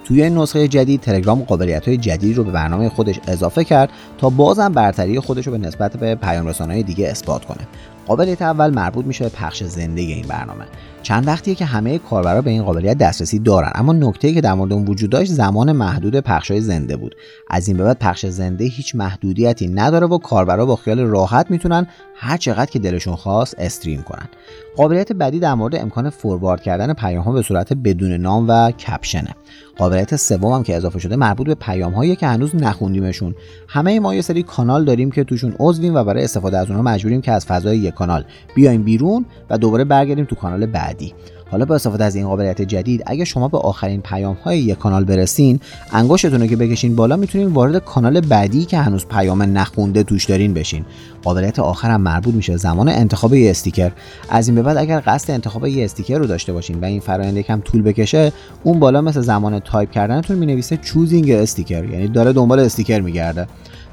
توی 0.06 0.24
این 0.24 0.38
نسخه 0.38 0.68
جدید 0.68 1.02
تلگرام 1.02 1.42
قابلیت 1.42 1.88
های 1.88 1.98
جدید 1.98 2.38
رو 2.38 2.44
به 2.44 2.52
برنامه 2.52 2.90
خودش 2.90 3.20
اضافه 3.28 3.64
کرد 3.64 3.90
تا 4.18 4.30
بازم 4.30 4.74
برتری 4.74 5.20
خودش 5.20 5.48
رو 5.48 5.52
به 5.52 5.58
نسبت 5.58 5.98
به 5.98 6.16
پیام 6.16 6.48
های 6.48 6.84
دیگه 6.84 7.08
اثبات 7.08 7.46
کنه. 7.46 7.68
قابلیت 8.12 8.42
اول 8.42 8.74
مربوط 8.74 9.06
میشه 9.06 9.24
به 9.24 9.30
پخش 9.30 9.64
زنده 9.64 10.02
این 10.02 10.28
برنامه. 10.28 10.66
چند 11.04 11.28
وقتیه 11.28 11.56
که 11.56 11.66
همه 11.66 11.98
کاربرا 11.98 12.42
به 12.42 12.50
این 12.50 12.64
قابلیت 12.64 12.98
دسترسی 12.98 13.40
دارن. 13.40 13.72
اما 13.76 13.94
نکته 13.94 14.34
که 14.34 14.42
در 14.42 14.54
مورد 14.54 14.74
اون 14.74 14.86
وجود 14.86 15.10
داشت 15.10 15.32
زمان 15.32 15.72
محدود 15.72 16.20
پخشای 16.20 16.62
زنده 16.62 16.98
بود. 16.98 17.16
از 17.50 17.68
این 17.68 17.78
به 17.78 17.84
بعد 17.84 18.00
پخش 18.00 18.26
زنده 18.26 18.66
هیچ 18.66 18.96
محدودیتی 18.96 19.68
نداره 19.68 20.08
و 20.08 20.18
کاربرا 20.18 20.66
با 20.66 20.76
خیال 20.76 21.00
راحت 21.00 21.52
می‌تونن 21.52 21.88
هر 22.16 22.38
چقدر 22.38 22.72
که 22.72 22.80
دلشون 22.80 23.16
خواست 23.16 23.56
استریم 23.58 24.02
کنن. 24.02 24.30
قابلیت 24.76 25.12
بعدی 25.12 25.40
در 25.40 25.54
مورد 25.54 25.76
امکان 25.76 26.10
فوروارد 26.10 26.62
کردن 26.62 26.94
پیام 26.94 27.24
ها 27.24 27.32
به 27.32 27.42
صورت 27.42 27.74
بدون 27.74 28.12
نام 28.12 28.46
و 28.50 28.72
کپشنه. 28.72 29.36
قابلیت 29.78 30.16
سوم 30.16 30.52
هم 30.52 30.64
که 30.64 30.76
اضافه 30.76 31.00
شده 31.00 31.16
مربوط 31.16 31.48
به 31.48 31.56
پیام 31.56 31.94
هایی 31.94 32.16
که 32.16 32.28
هنوز 32.28 32.56
نخوندیمشون. 32.56 33.36
همه 33.68 34.00
ما 34.00 34.16
یه 34.16 34.22
سری 34.22 34.44
کانال 34.44 34.86
داریم 34.86 35.12
که 35.12 35.24
توشون 35.24 35.56
عضویم 35.60 35.96
و 35.96 36.04
برای 36.04 36.24
استفاده 36.24 36.58
از 36.58 36.68
اونها 36.68 36.84
مجبوریم 36.84 37.22
که 37.22 37.32
از 37.32 37.46
فضای 37.46 37.92
کانال. 38.02 38.24
بیایم 38.56 38.84
بیرون 38.84 39.26
و 39.50 39.58
دوباره 39.58 39.84
برگردیم 39.84 40.26
تو 40.26 40.36
کانال 40.36 40.66
بعدی. 40.66 41.14
حالا 41.52 41.66
با 41.66 41.76
استفاده 41.76 42.04
از 42.04 42.16
این 42.16 42.28
قابلیت 42.28 42.62
جدید 42.62 43.04
اگه 43.06 43.26
شما 43.26 43.48
به 43.48 43.58
آخرین 43.58 44.02
پیام 44.02 44.38
های 44.44 44.60
یک 44.60 44.78
کانال 44.78 45.04
برسین 45.04 45.60
انگشتتون 45.92 46.42
رو 46.42 46.48
که 46.48 46.56
بکشین 46.56 46.96
بالا 46.96 47.16
می‌تونین 47.16 47.48
وارد 47.48 47.78
کانال 47.78 48.22
بعدی 48.22 48.66
که 48.66 48.78
هنوز 48.78 49.06
پیام 49.06 49.42
نخونده 49.42 50.04
توش 50.04 50.26
دارین 50.26 50.54
بشین. 50.54 50.86
قابلیت 51.24 51.60
آخر 51.60 51.92
هم 51.92 52.02
مربوط 52.02 52.36
میشه 52.36 52.58
زمان 52.58 52.90
انتخاب 52.90 53.34
یه 53.34 53.52
استیکر. 53.52 53.92
از 54.30 54.48
این 54.48 54.56
به 54.56 54.62
بعد 54.62 54.78
اگر 54.78 55.04
قصد 55.06 55.32
انتخاب 55.32 55.66
یه 55.66 55.86
استیکر 55.86 56.18
رو 56.18 56.28
داشته 56.28 56.54
باشین 56.54 56.80
و 56.80 56.86
این 56.86 57.00
فرآیند 57.00 57.38
یکم 57.38 57.60
طول 57.60 57.82
بکشه 57.82 58.32
اون 58.64 58.80
بالا 58.80 59.02
مثل 59.02 59.22
زمان 59.22 59.60
تایپ 59.60 59.92
کردنتون 59.92 60.38
می‌نویسه 60.38 60.78
choosing 60.78 61.32
sticker 61.32 61.84
یعنی 61.84 62.08
داره 62.08 62.34
دنبال 62.34 62.60
استیکر 62.60 63.00
میگرده. 63.00 63.48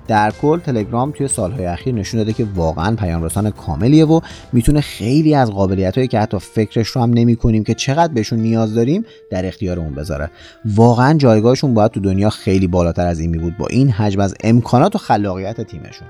در 0.08 0.32
کل 0.42 0.58
تلگرام 0.58 1.10
توی 1.10 1.28
سالهای 1.28 1.66
اخیر 1.66 1.94
نشون 1.94 2.18
داده 2.18 2.32
که 2.32 2.46
واقعا 2.54 2.96
پیام 2.96 3.22
رسان 3.22 3.50
کاملیه 3.50 4.04
و 4.04 4.20
می‌تونه 4.52 4.80
خیلی 4.80 5.34
از 5.34 5.50
قابلیت 5.50 5.94
هایی 5.94 6.08
که 6.08 6.18
حتی 6.18 6.38
فکرش 6.38 6.88
رو 6.88 7.02
هم 7.02 7.10
نمی 7.10 7.36
کنیم 7.36 7.64
که 7.64 7.74
چقدر 7.74 8.12
بهشون 8.12 8.38
نیاز 8.38 8.74
داریم 8.74 9.04
در 9.30 9.46
اختیارمون 9.46 9.94
بذاره. 9.94 10.30
واقعا 10.64 11.14
جایگاهشون 11.14 11.74
باید 11.74 11.90
تو 11.90 12.00
دنیا 12.00 12.30
خیلی 12.30 12.66
بالاتر 12.66 13.06
از 13.06 13.20
این 13.20 13.30
می 13.30 13.38
بود 13.38 13.56
با 13.56 13.66
این 13.66 13.90
حجم 13.90 14.20
از 14.20 14.34
امکانات 14.44 14.94
و 14.94 14.98
خلاقیت 14.98 15.60
تیمشون. 15.60 16.08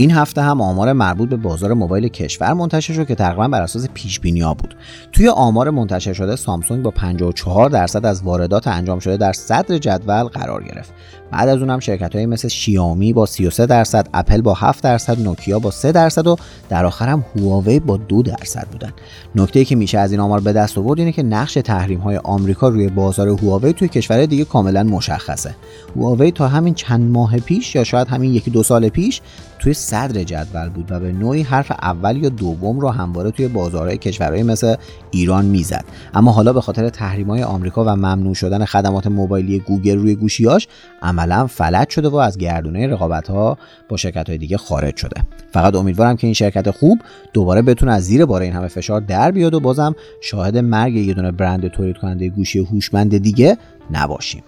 این 0.00 0.10
هفته 0.10 0.42
هم 0.42 0.60
آمار 0.60 0.92
مربوط 0.92 1.28
به 1.28 1.36
بازار 1.36 1.74
موبایل 1.74 2.08
کشور 2.08 2.52
منتشر 2.52 2.92
شد 2.92 3.06
که 3.06 3.14
تقریبا 3.14 3.48
بر 3.48 3.62
اساس 3.62 3.88
پیش 3.94 4.20
بینی 4.20 4.40
بود. 4.40 4.74
توی 5.12 5.28
آمار 5.28 5.70
منتشر 5.70 6.12
شده 6.12 6.36
سامسونگ 6.36 6.82
با 6.82 6.90
54 6.90 7.70
درصد 7.70 8.06
از 8.06 8.22
واردات 8.22 8.68
انجام 8.68 8.98
شده 8.98 9.16
در 9.16 9.32
صدر 9.32 9.78
جدول 9.78 10.22
قرار 10.22 10.64
گرفت. 10.64 10.92
بعد 11.30 11.48
از 11.48 11.58
اونم 11.58 11.80
شرکت 11.80 12.16
های 12.16 12.26
مثل 12.26 12.48
شیائومی 12.48 13.12
با 13.12 13.26
33 13.26 13.66
درصد، 13.66 14.08
اپل 14.14 14.40
با 14.40 14.54
7 14.54 14.84
درصد، 14.84 15.20
نوکیا 15.20 15.58
با 15.58 15.70
3 15.70 15.92
درصد 15.92 16.26
و 16.26 16.36
در 16.68 16.84
آخر 16.84 17.08
هم 17.08 17.24
هواوی 17.36 17.80
با 17.80 17.96
2 17.96 18.22
درصد 18.22 18.68
بودن. 18.72 18.92
نکته 19.34 19.58
ای 19.58 19.64
که 19.64 19.76
میشه 19.76 19.98
از 19.98 20.10
این 20.10 20.20
آمار 20.20 20.40
به 20.40 20.52
دست 20.52 20.78
آورد 20.78 20.98
اینه 20.98 21.12
که 21.12 21.22
نقش 21.22 21.54
تحریم 21.54 21.98
های 21.98 22.16
آمریکا 22.16 22.68
روی 22.68 22.88
بازار 22.88 23.28
هواوی 23.28 23.72
توی 23.72 23.88
کشور 23.88 24.26
دیگه 24.26 24.44
کاملا 24.44 24.82
مشخصه. 24.82 25.54
هواوی 25.96 26.30
تا 26.30 26.48
همین 26.48 26.74
چند 26.74 27.10
ماه 27.10 27.38
پیش 27.38 27.74
یا 27.74 27.84
شاید 27.84 28.08
همین 28.08 28.34
یکی 28.34 28.50
دو 28.50 28.62
سال 28.62 28.88
پیش 28.88 29.20
توی 29.60 29.74
صدر 29.74 30.24
جدول 30.24 30.68
بود 30.68 30.92
و 30.92 31.00
به 31.00 31.12
نوعی 31.12 31.42
حرف 31.42 31.70
اول 31.70 32.16
یا 32.16 32.28
دوم 32.28 32.80
رو 32.80 32.88
همواره 32.88 33.30
توی 33.30 33.48
بازارهای 33.48 33.98
کشورهای 33.98 34.42
مثل 34.42 34.74
ایران 35.10 35.44
می‌زد. 35.44 35.84
اما 36.14 36.32
حالا 36.32 36.52
به 36.52 36.60
خاطر 36.60 36.88
تحریم‌های 36.88 37.42
آمریکا 37.42 37.84
و 37.84 37.88
ممنوع 37.88 38.34
شدن 38.34 38.64
خدمات 38.64 39.06
موبایلی 39.06 39.58
گوگل 39.58 39.98
روی 39.98 40.14
گوشیاش 40.14 40.68
عملا 41.02 41.46
فلج 41.46 41.88
شده 41.88 42.08
و 42.08 42.16
از 42.16 42.38
گردونه 42.38 42.86
رقابت‌ها 42.86 43.58
با 43.88 43.96
شرکت‌های 43.96 44.38
دیگه 44.38 44.56
خارج 44.56 44.96
شده. 44.96 45.22
فقط 45.52 45.74
امیدوارم 45.74 46.16
که 46.16 46.26
این 46.26 46.34
شرکت 46.34 46.70
خوب 46.70 46.98
دوباره 47.32 47.62
بتونه 47.62 47.92
از 47.92 48.04
زیر 48.04 48.24
بار 48.24 48.42
این 48.42 48.52
همه 48.52 48.68
فشار 48.68 49.00
در 49.00 49.30
بیاد 49.30 49.54
و 49.54 49.60
بازم 49.60 49.94
شاهد 50.22 50.58
مرگ 50.58 50.94
یه 50.94 51.14
دونه 51.14 51.30
برند 51.30 51.68
تولید 51.68 51.96
کننده 51.96 52.28
گوشی 52.28 52.58
هوشمند 52.58 53.18
دیگه 53.18 53.58
نباشیم. 53.90 54.42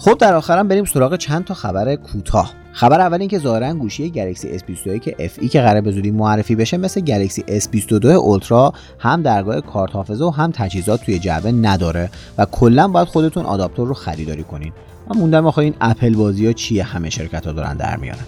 خب 0.00 0.18
در 0.18 0.34
آخرم 0.34 0.68
بریم 0.68 0.84
سراغ 0.84 1.16
چند 1.16 1.44
تا 1.44 1.54
خبر 1.54 1.94
کوتاه. 1.96 2.52
خبر 2.72 3.00
اول 3.00 3.20
اینکه 3.20 3.38
ظاهرا 3.38 3.74
گوشی 3.74 4.10
گلکسی 4.10 4.58
S22 4.58 4.98
که 5.00 5.30
FE 5.36 5.48
که 5.48 5.60
قرار 5.60 5.80
به 5.80 5.92
زودی 5.92 6.10
معرفی 6.10 6.54
بشه 6.54 6.76
مثل 6.76 7.00
گلکسی 7.00 7.44
S22 7.60 8.04
اولترا 8.04 8.72
هم 8.98 9.22
درگاه 9.22 9.60
کارت 9.60 9.92
حافظه 9.92 10.24
و 10.24 10.30
هم 10.30 10.50
تجهیزات 10.54 11.04
توی 11.04 11.18
جعبه 11.18 11.52
نداره 11.52 12.10
و 12.38 12.44
کلا 12.44 12.88
باید 12.88 13.08
خودتون 13.08 13.44
آداپتور 13.46 13.88
رو 13.88 13.94
خریداری 13.94 14.42
کنین. 14.42 14.72
من 15.08 15.20
موندم 15.20 15.46
آخه 15.46 15.58
این 15.58 15.74
اپل 15.80 16.14
بازی 16.14 16.46
ها 16.46 16.52
چیه؟ 16.52 16.84
همه 16.84 17.10
شرکت 17.10 17.46
ها 17.46 17.52
دارن 17.52 17.76
در 17.76 17.96
میارن. 17.96 18.24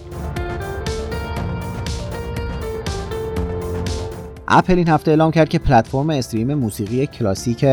اپل 4.47 4.73
این 4.73 4.87
هفته 4.87 5.11
اعلام 5.11 5.31
کرد 5.31 5.49
که 5.49 5.59
پلتفرم 5.59 6.09
stream 6.09 6.53
موسیقی 6.53 7.07
کلاسیک 7.07 7.65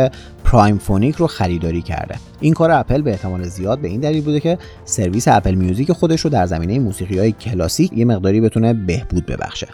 پرایم 0.50 0.78
فونیک 0.78 1.16
رو 1.16 1.26
خریداری 1.26 1.82
کرده. 1.82 2.14
این 2.40 2.54
کار 2.54 2.70
اپل 2.70 3.02
به 3.02 3.10
احتمال 3.10 3.42
زیاد 3.42 3.78
به 3.78 3.88
این 3.88 4.00
دلیل 4.00 4.24
بوده 4.24 4.40
که 4.40 4.58
سرویس 4.84 5.28
اپل 5.28 5.54
میوزیک 5.54 5.92
خودش 5.92 6.20
رو 6.20 6.30
در 6.30 6.46
زمینه 6.46 6.78
موسیقی 6.78 7.18
های 7.18 7.32
کلاسیک 7.32 7.92
یه 7.92 8.04
مقداری 8.04 8.40
بتونه 8.40 8.74
بهبود 8.74 9.26
ببخشه. 9.26 9.68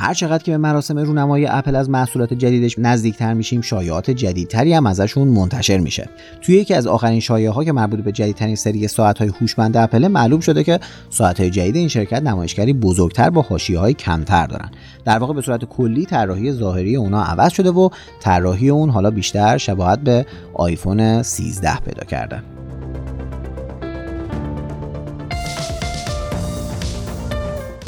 هر 0.00 0.14
چقدر 0.14 0.42
که 0.42 0.50
به 0.50 0.58
مراسم 0.58 0.98
رونمایی 0.98 1.46
اپل 1.46 1.76
از 1.76 1.90
محصولات 1.90 2.34
جدیدش 2.34 2.78
نزدیکتر 2.78 3.34
میشیم 3.34 3.60
شایعات 3.60 4.10
جدیدتری 4.10 4.72
هم 4.72 4.86
ازشون 4.86 5.28
منتشر 5.28 5.78
میشه. 5.78 6.08
توی 6.42 6.54
یکی 6.54 6.74
از 6.74 6.86
آخرین 6.86 7.20
شایعه 7.20 7.50
ها 7.50 7.64
که 7.64 7.72
مربوط 7.72 8.00
به 8.00 8.12
جدیدترین 8.12 8.54
سری 8.54 8.88
ساعت 8.88 9.18
های 9.18 9.28
هوشمند 9.40 9.76
اپل 9.76 10.08
معلوم 10.08 10.40
شده 10.40 10.64
که 10.64 10.80
ساعت 11.10 11.40
های 11.40 11.50
جدید 11.50 11.76
این 11.76 11.88
شرکت 11.88 12.22
نمایشگری 12.22 12.72
بزرگتر 12.72 13.30
با 13.30 13.42
حاشیه 13.42 13.78
های 13.78 13.94
کمتر 13.94 14.46
دارن. 14.46 14.70
در 15.04 15.18
واقع 15.18 15.34
به 15.34 15.42
صورت 15.42 15.64
کلی 15.64 16.06
طراحی 16.06 16.52
ظاهری 16.52 16.96
اونا 16.96 17.22
عوض 17.22 17.52
شده 17.52 17.70
و 17.70 17.88
طراحی 18.20 18.70
اون 18.70 18.90
حالا 18.90 19.10
بیشتر 19.10 19.58
شباهت 19.58 20.00
به 20.00 20.26
آیفون 20.54 21.22
13 21.22 21.76
پیدا 21.76 22.04
کرده. 22.04 22.59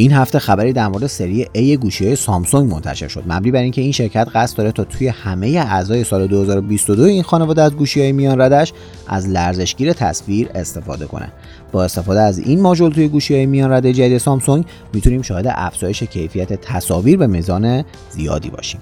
این 0.03 0.13
هفته 0.13 0.39
خبری 0.39 0.73
در 0.73 0.89
مورد 0.89 1.07
سری 1.07 1.45
A 1.45 1.79
گوشی 1.81 2.17
سامسونگ 2.17 2.73
منتشر 2.73 3.09
شد. 3.09 3.25
مبنی 3.27 3.51
بر 3.51 3.63
اینکه 3.63 3.81
این 3.81 3.93
شرکت 3.93 4.29
قصد 4.35 4.57
داره 4.57 4.73
تا 4.73 4.85
توی 4.85 5.09
همه 5.09 5.49
اعضای 5.49 6.05
سال 6.05 6.27
2022 6.27 7.03
این 7.03 7.23
خانواده 7.23 7.63
از 7.63 7.77
گوشی 7.77 8.01
های 8.01 8.13
میان 8.13 8.41
ردش 8.41 8.73
از 9.09 9.29
لرزشگیر 9.29 9.93
تصویر 9.93 10.49
استفاده 10.55 11.07
کنه. 11.07 11.33
با 11.73 11.85
استفاده 11.85 12.21
از 12.21 12.39
این 12.39 12.61
ماژول 12.61 12.93
توی 12.93 13.09
گوشی 13.09 13.35
های 13.35 13.47
میان 13.47 13.73
رده 13.73 13.93
جدید 13.93 14.19
سامسونگ 14.19 14.65
می‌تونیم 14.93 15.23
شاهد 15.23 15.47
افزایش 15.49 16.03
کیفیت 16.03 16.53
تصاویر 16.53 17.17
به 17.17 17.27
میزان 17.27 17.85
زیادی 18.11 18.51
باشیم. 18.51 18.81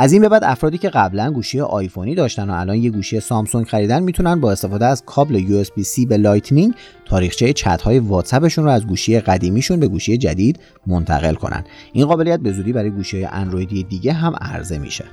از 0.00 0.12
این 0.12 0.22
به 0.22 0.28
بعد 0.28 0.44
افرادی 0.44 0.78
که 0.78 0.88
قبلا 0.88 1.30
گوشی 1.30 1.60
آیفونی 1.60 2.14
داشتن 2.14 2.50
و 2.50 2.52
الان 2.52 2.76
یه 2.76 2.90
گوشی 2.90 3.20
سامسونگ 3.20 3.66
خریدن 3.66 4.02
می‌تونن 4.02 4.40
با 4.40 4.52
استفاده 4.52 4.86
از 4.86 5.02
کابل 5.06 5.64
USB-C 5.64 6.06
به 6.06 6.16
Lightning 6.16 6.74
تاریخچه 7.04 7.52
چت 7.52 7.82
های 7.82 7.98
واتساپشون 7.98 8.64
رو 8.64 8.70
از 8.70 8.86
گوشی 8.86 9.20
قدیمیشون 9.20 9.80
به 9.80 9.88
گوشی 9.88 10.18
جدید 10.18 10.58
منتقل 10.86 11.34
کنن. 11.34 11.64
این 11.92 12.06
قابلیت 12.06 12.40
به 12.40 12.52
زودی 12.52 12.72
برای 12.72 12.90
گوشی 12.90 13.24
اندرویدی 13.24 13.82
دیگه 13.82 14.12
هم 14.12 14.34
عرضه 14.40 14.78
میشه. 14.78 15.04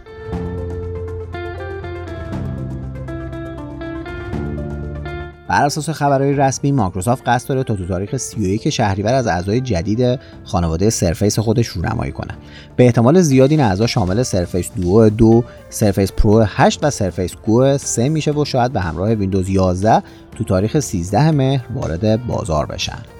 بر 5.55 5.65
اساس 5.65 5.89
خبرهای 5.89 6.33
رسمی 6.33 6.71
مایکروسافت 6.71 7.23
قصد 7.27 7.49
داره 7.49 7.63
تا 7.63 7.75
تو 7.75 7.87
تاریخ 7.87 8.17
31 8.17 8.69
شهریور 8.69 9.13
از 9.13 9.27
اعضای 9.27 9.61
جدید 9.61 10.19
خانواده 10.43 10.89
Surface 10.89 11.39
خودش 11.39 11.67
رونمایی 11.67 12.11
کنه. 12.11 12.33
به 12.75 12.85
احتمال 12.85 13.21
زیاد 13.21 13.51
این 13.51 13.59
اعضا 13.59 13.87
شامل 13.87 14.23
Surface 14.23 14.57
Duo 14.57 14.71
دو 14.81 15.09
Surface 15.09 16.11
Pro 16.11 16.45
8 16.47 16.79
و 16.83 16.89
Surface 16.89 17.31
Go 17.45 17.77
3 17.77 18.09
میشه 18.09 18.31
و 18.31 18.45
شاید 18.45 18.73
به 18.73 18.81
همراه 18.81 19.13
ویندوز 19.13 19.49
11 19.49 20.03
تو 20.37 20.43
تاریخ 20.43 20.79
13 20.79 21.31
مهر 21.31 21.65
وارد 21.73 22.27
بازار 22.27 22.65
بشن. 22.65 23.14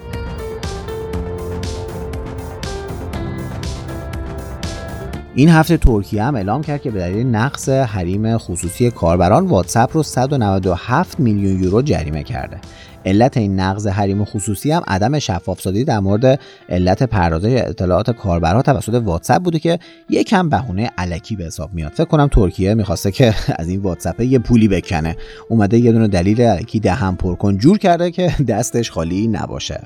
این 5.38 5.48
هفته 5.48 5.76
ترکیه 5.76 6.22
هم 6.22 6.34
اعلام 6.34 6.62
کرد 6.62 6.82
که 6.82 6.90
به 6.90 6.98
دلیل 6.98 7.26
نقص 7.26 7.68
حریم 7.68 8.38
خصوصی 8.38 8.90
کاربران 8.90 9.46
واتساپ 9.46 9.96
رو 9.96 10.02
197 10.02 11.20
میلیون 11.20 11.62
یورو 11.62 11.82
جریمه 11.82 12.22
کرده. 12.22 12.58
علت 13.04 13.36
این 13.36 13.60
نقض 13.60 13.86
حریم 13.86 14.24
خصوصی 14.24 14.70
هم 14.70 14.82
عدم 14.88 15.18
شفاف 15.18 15.60
سازی 15.60 15.84
در 15.84 16.00
مورد 16.00 16.40
علت 16.68 17.02
پردازش 17.02 17.52
اطلاعات 17.52 18.10
کاربرها 18.10 18.62
توسط 18.62 18.94
واتساپ 18.94 19.42
بوده 19.42 19.58
که 19.58 19.78
یکم 20.10 20.48
بهونه 20.48 20.90
علکی 20.98 21.36
به 21.36 21.44
حساب 21.44 21.74
میاد. 21.74 21.92
فکر 21.92 22.04
کنم 22.04 22.26
ترکیه 22.26 22.74
می‌خواسته 22.74 23.10
که 23.10 23.34
از 23.58 23.68
این 23.68 23.80
واتساپ 23.80 24.20
یه 24.20 24.38
پولی 24.38 24.68
بکنه. 24.68 25.16
اومده 25.48 25.78
یه 25.78 25.92
دونه 25.92 26.08
دلیل 26.08 26.40
علکی 26.40 26.80
دهم 26.80 27.16
پر 27.16 27.34
کن 27.34 27.58
جور 27.58 27.78
کرده 27.78 28.10
که 28.10 28.34
دستش 28.48 28.90
خالی 28.90 29.28
نباشه. 29.28 29.80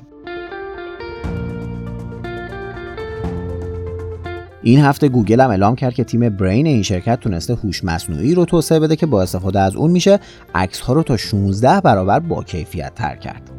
این 4.63 4.79
هفته 4.79 5.09
گوگل 5.09 5.41
هم 5.41 5.49
اعلام 5.49 5.75
کرد 5.75 5.93
که 5.93 6.03
تیم 6.03 6.29
Brain 6.29 6.67
این 6.67 6.83
شرکت 6.83 7.19
تونسته 7.19 7.55
هوش 7.55 7.83
مصنوعی 7.83 8.35
رو 8.35 8.45
توسعه 8.45 8.79
بده 8.79 8.95
که 8.95 9.05
با 9.05 9.21
استفاده 9.21 9.59
از 9.59 9.75
اون 9.75 9.91
میشه 9.91 10.19
عکس 10.55 10.79
ها 10.79 10.93
رو 10.93 11.03
تا 11.03 11.17
16 11.17 11.81
برابر 11.81 12.19
با 12.19 12.43
کیفیت 12.43 12.95
تر 12.95 13.15
کرد. 13.15 13.51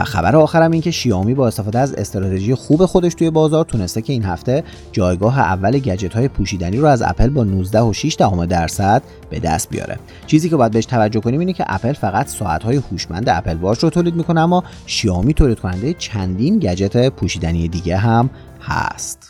و 0.00 0.04
خبر 0.04 0.36
آخرم 0.36 0.70
این 0.70 0.82
که 0.82 0.90
شیائومی 0.90 1.34
با 1.34 1.46
استفاده 1.46 1.78
از 1.78 1.94
استراتژی 1.94 2.54
خوب 2.54 2.86
خودش 2.86 3.14
توی 3.14 3.30
بازار 3.30 3.64
تونسته 3.64 4.02
که 4.02 4.12
این 4.12 4.24
هفته 4.24 4.64
جایگاه 4.92 5.38
اول 5.38 5.78
گجت 5.78 6.14
های 6.14 6.28
پوشیدنی 6.28 6.76
رو 6.76 6.86
از 6.86 7.02
اپل 7.02 7.28
با 7.28 7.44
19 7.44 7.80
و 7.80 7.92
6 7.92 8.16
دهم 8.18 8.46
درصد 8.46 9.02
به 9.30 9.40
دست 9.40 9.70
بیاره. 9.70 9.98
چیزی 10.26 10.50
که 10.50 10.56
باید 10.56 10.72
بهش 10.72 10.84
توجه 10.86 11.20
کنیم 11.20 11.40
اینه 11.40 11.52
که 11.52 11.64
اپل 11.66 11.92
فقط 11.92 12.28
ساعت 12.28 12.62
های 12.62 12.76
هوشمند 12.76 13.28
Apple 13.28 13.56
Watch 13.56 13.78
رو 13.78 13.90
تولید 13.90 14.14
می‌کنه 14.14 14.40
اما 14.40 14.64
شیائومی 14.86 15.34
تولید 15.34 15.60
کننده 15.60 15.92
چندین 15.92 16.58
گجت 16.58 17.08
پوشیدنی 17.08 17.68
دیگه 17.68 17.96
هم 17.96 18.30
هست. 18.62 19.29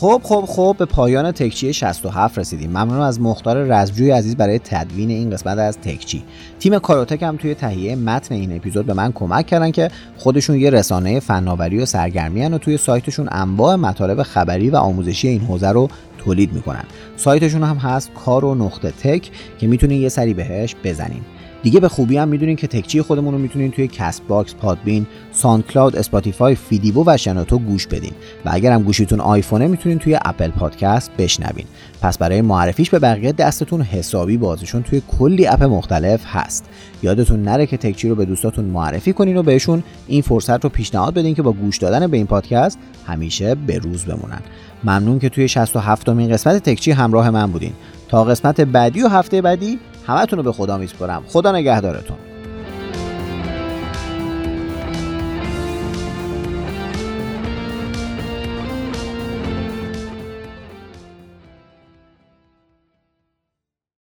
خب 0.00 0.20
خب 0.24 0.44
خب 0.48 0.76
به 0.78 0.84
پایان 0.84 1.32
تکچی 1.32 1.72
67 1.72 2.38
رسیدیم. 2.38 2.70
ممنون 2.70 3.00
از 3.00 3.20
مختار 3.20 3.56
رزجوی 3.56 4.10
عزیز 4.10 4.36
برای 4.36 4.58
تدوین 4.58 5.10
این 5.10 5.30
قسمت 5.30 5.58
از 5.58 5.78
تکچی. 5.78 6.24
تیم 6.58 6.78
کاروتک 6.78 7.22
هم 7.22 7.36
توی 7.36 7.54
تهیه 7.54 7.96
متن 7.96 8.34
این 8.34 8.56
اپیزود 8.56 8.86
به 8.86 8.94
من 8.94 9.12
کمک 9.12 9.46
کردن 9.46 9.70
که 9.70 9.90
خودشون 10.16 10.56
یه 10.56 10.70
رسانه 10.70 11.20
فناوری 11.20 11.78
و 11.78 11.84
سرگرمی 11.84 12.46
و 12.46 12.58
توی 12.58 12.76
سایتشون 12.76 13.28
انواع 13.32 13.76
مطالب 13.76 14.22
خبری 14.22 14.70
و 14.70 14.76
آموزشی 14.76 15.28
این 15.28 15.40
حوزه 15.40 15.68
رو 15.68 15.88
تولید 16.18 16.52
می‌کنن. 16.52 16.84
سایتشون 17.16 17.62
هم 17.62 17.76
هست 17.76 18.10
کار 18.24 18.56
نقطه 18.56 18.90
تک 18.90 19.30
که 19.58 19.66
می‌تونین 19.66 20.02
یه 20.02 20.08
سری 20.08 20.34
بهش 20.34 20.76
بزنین. 20.84 21.22
دیگه 21.62 21.80
به 21.80 21.88
خوبی 21.88 22.16
هم 22.16 22.28
می‌دونین 22.28 22.56
که 22.56 22.66
تکچی 22.66 23.02
خودمون 23.02 23.34
رو 23.34 23.40
می‌تونین 23.40 23.70
توی 23.70 23.88
CastBox، 23.88 24.54
Podbean، 24.54 25.06
SoundCloud، 25.32 25.96
Spotify، 25.96 26.54
فیدیبو 26.54 27.04
و 27.06 27.16
شنوتو 27.16 27.58
گوش 27.58 27.86
بدین 27.86 28.12
و 28.44 28.50
اگر 28.52 28.72
هم 28.72 28.82
گوشیتون 28.82 29.20
آیفونه 29.20 29.66
می‌تونین 29.66 29.98
توی 29.98 30.18
Apple 30.24 30.50
Podcast 30.50 31.10
بشنوین. 31.18 31.64
پس 32.02 32.18
برای 32.18 32.42
معرفیش 32.42 32.90
به 32.90 32.98
بقیه 32.98 33.32
دستتون 33.32 33.82
حسابی 33.82 34.36
بازه 34.36 34.56
چون 34.56 34.82
توی 34.82 35.02
کلی 35.18 35.46
اپ 35.46 35.62
مختلف 35.62 36.20
هست. 36.26 36.68
یادتون 37.02 37.42
نره 37.42 37.66
که 37.66 37.76
تکچی 37.76 38.08
رو 38.08 38.14
به 38.14 38.24
دوستاتون 38.24 38.64
معرفی 38.64 39.12
کنین 39.12 39.36
و 39.36 39.42
بهشون 39.42 39.82
این 40.06 40.22
فرصت 40.22 40.64
رو 40.64 40.70
پیشنهاد 40.70 41.14
بدین 41.14 41.34
که 41.34 41.42
با 41.42 41.52
گوش 41.52 41.78
دادن 41.78 42.06
به 42.06 42.16
این 42.16 42.26
پادکست 42.26 42.78
همیشه 43.06 43.54
به 43.54 43.78
روز 43.78 44.04
بمونن. 44.04 44.40
ممنون 44.84 45.18
که 45.18 45.28
توی 45.28 45.48
67 45.48 46.08
مین 46.08 46.30
قسمت 46.30 46.62
تکچی 46.62 46.90
همراه 46.90 47.30
من 47.30 47.46
بودین. 47.46 47.72
تا 48.08 48.24
قسمت 48.24 48.60
بعدی 48.60 49.02
و 49.02 49.08
هفته 49.08 49.42
بعدی 49.42 49.78
همتون 50.08 50.36
رو 50.36 50.42
به 50.42 50.52
خدا 50.52 50.78
میسپرم 50.78 51.24
خدا 51.28 51.52
نگهدارتون. 51.52 52.16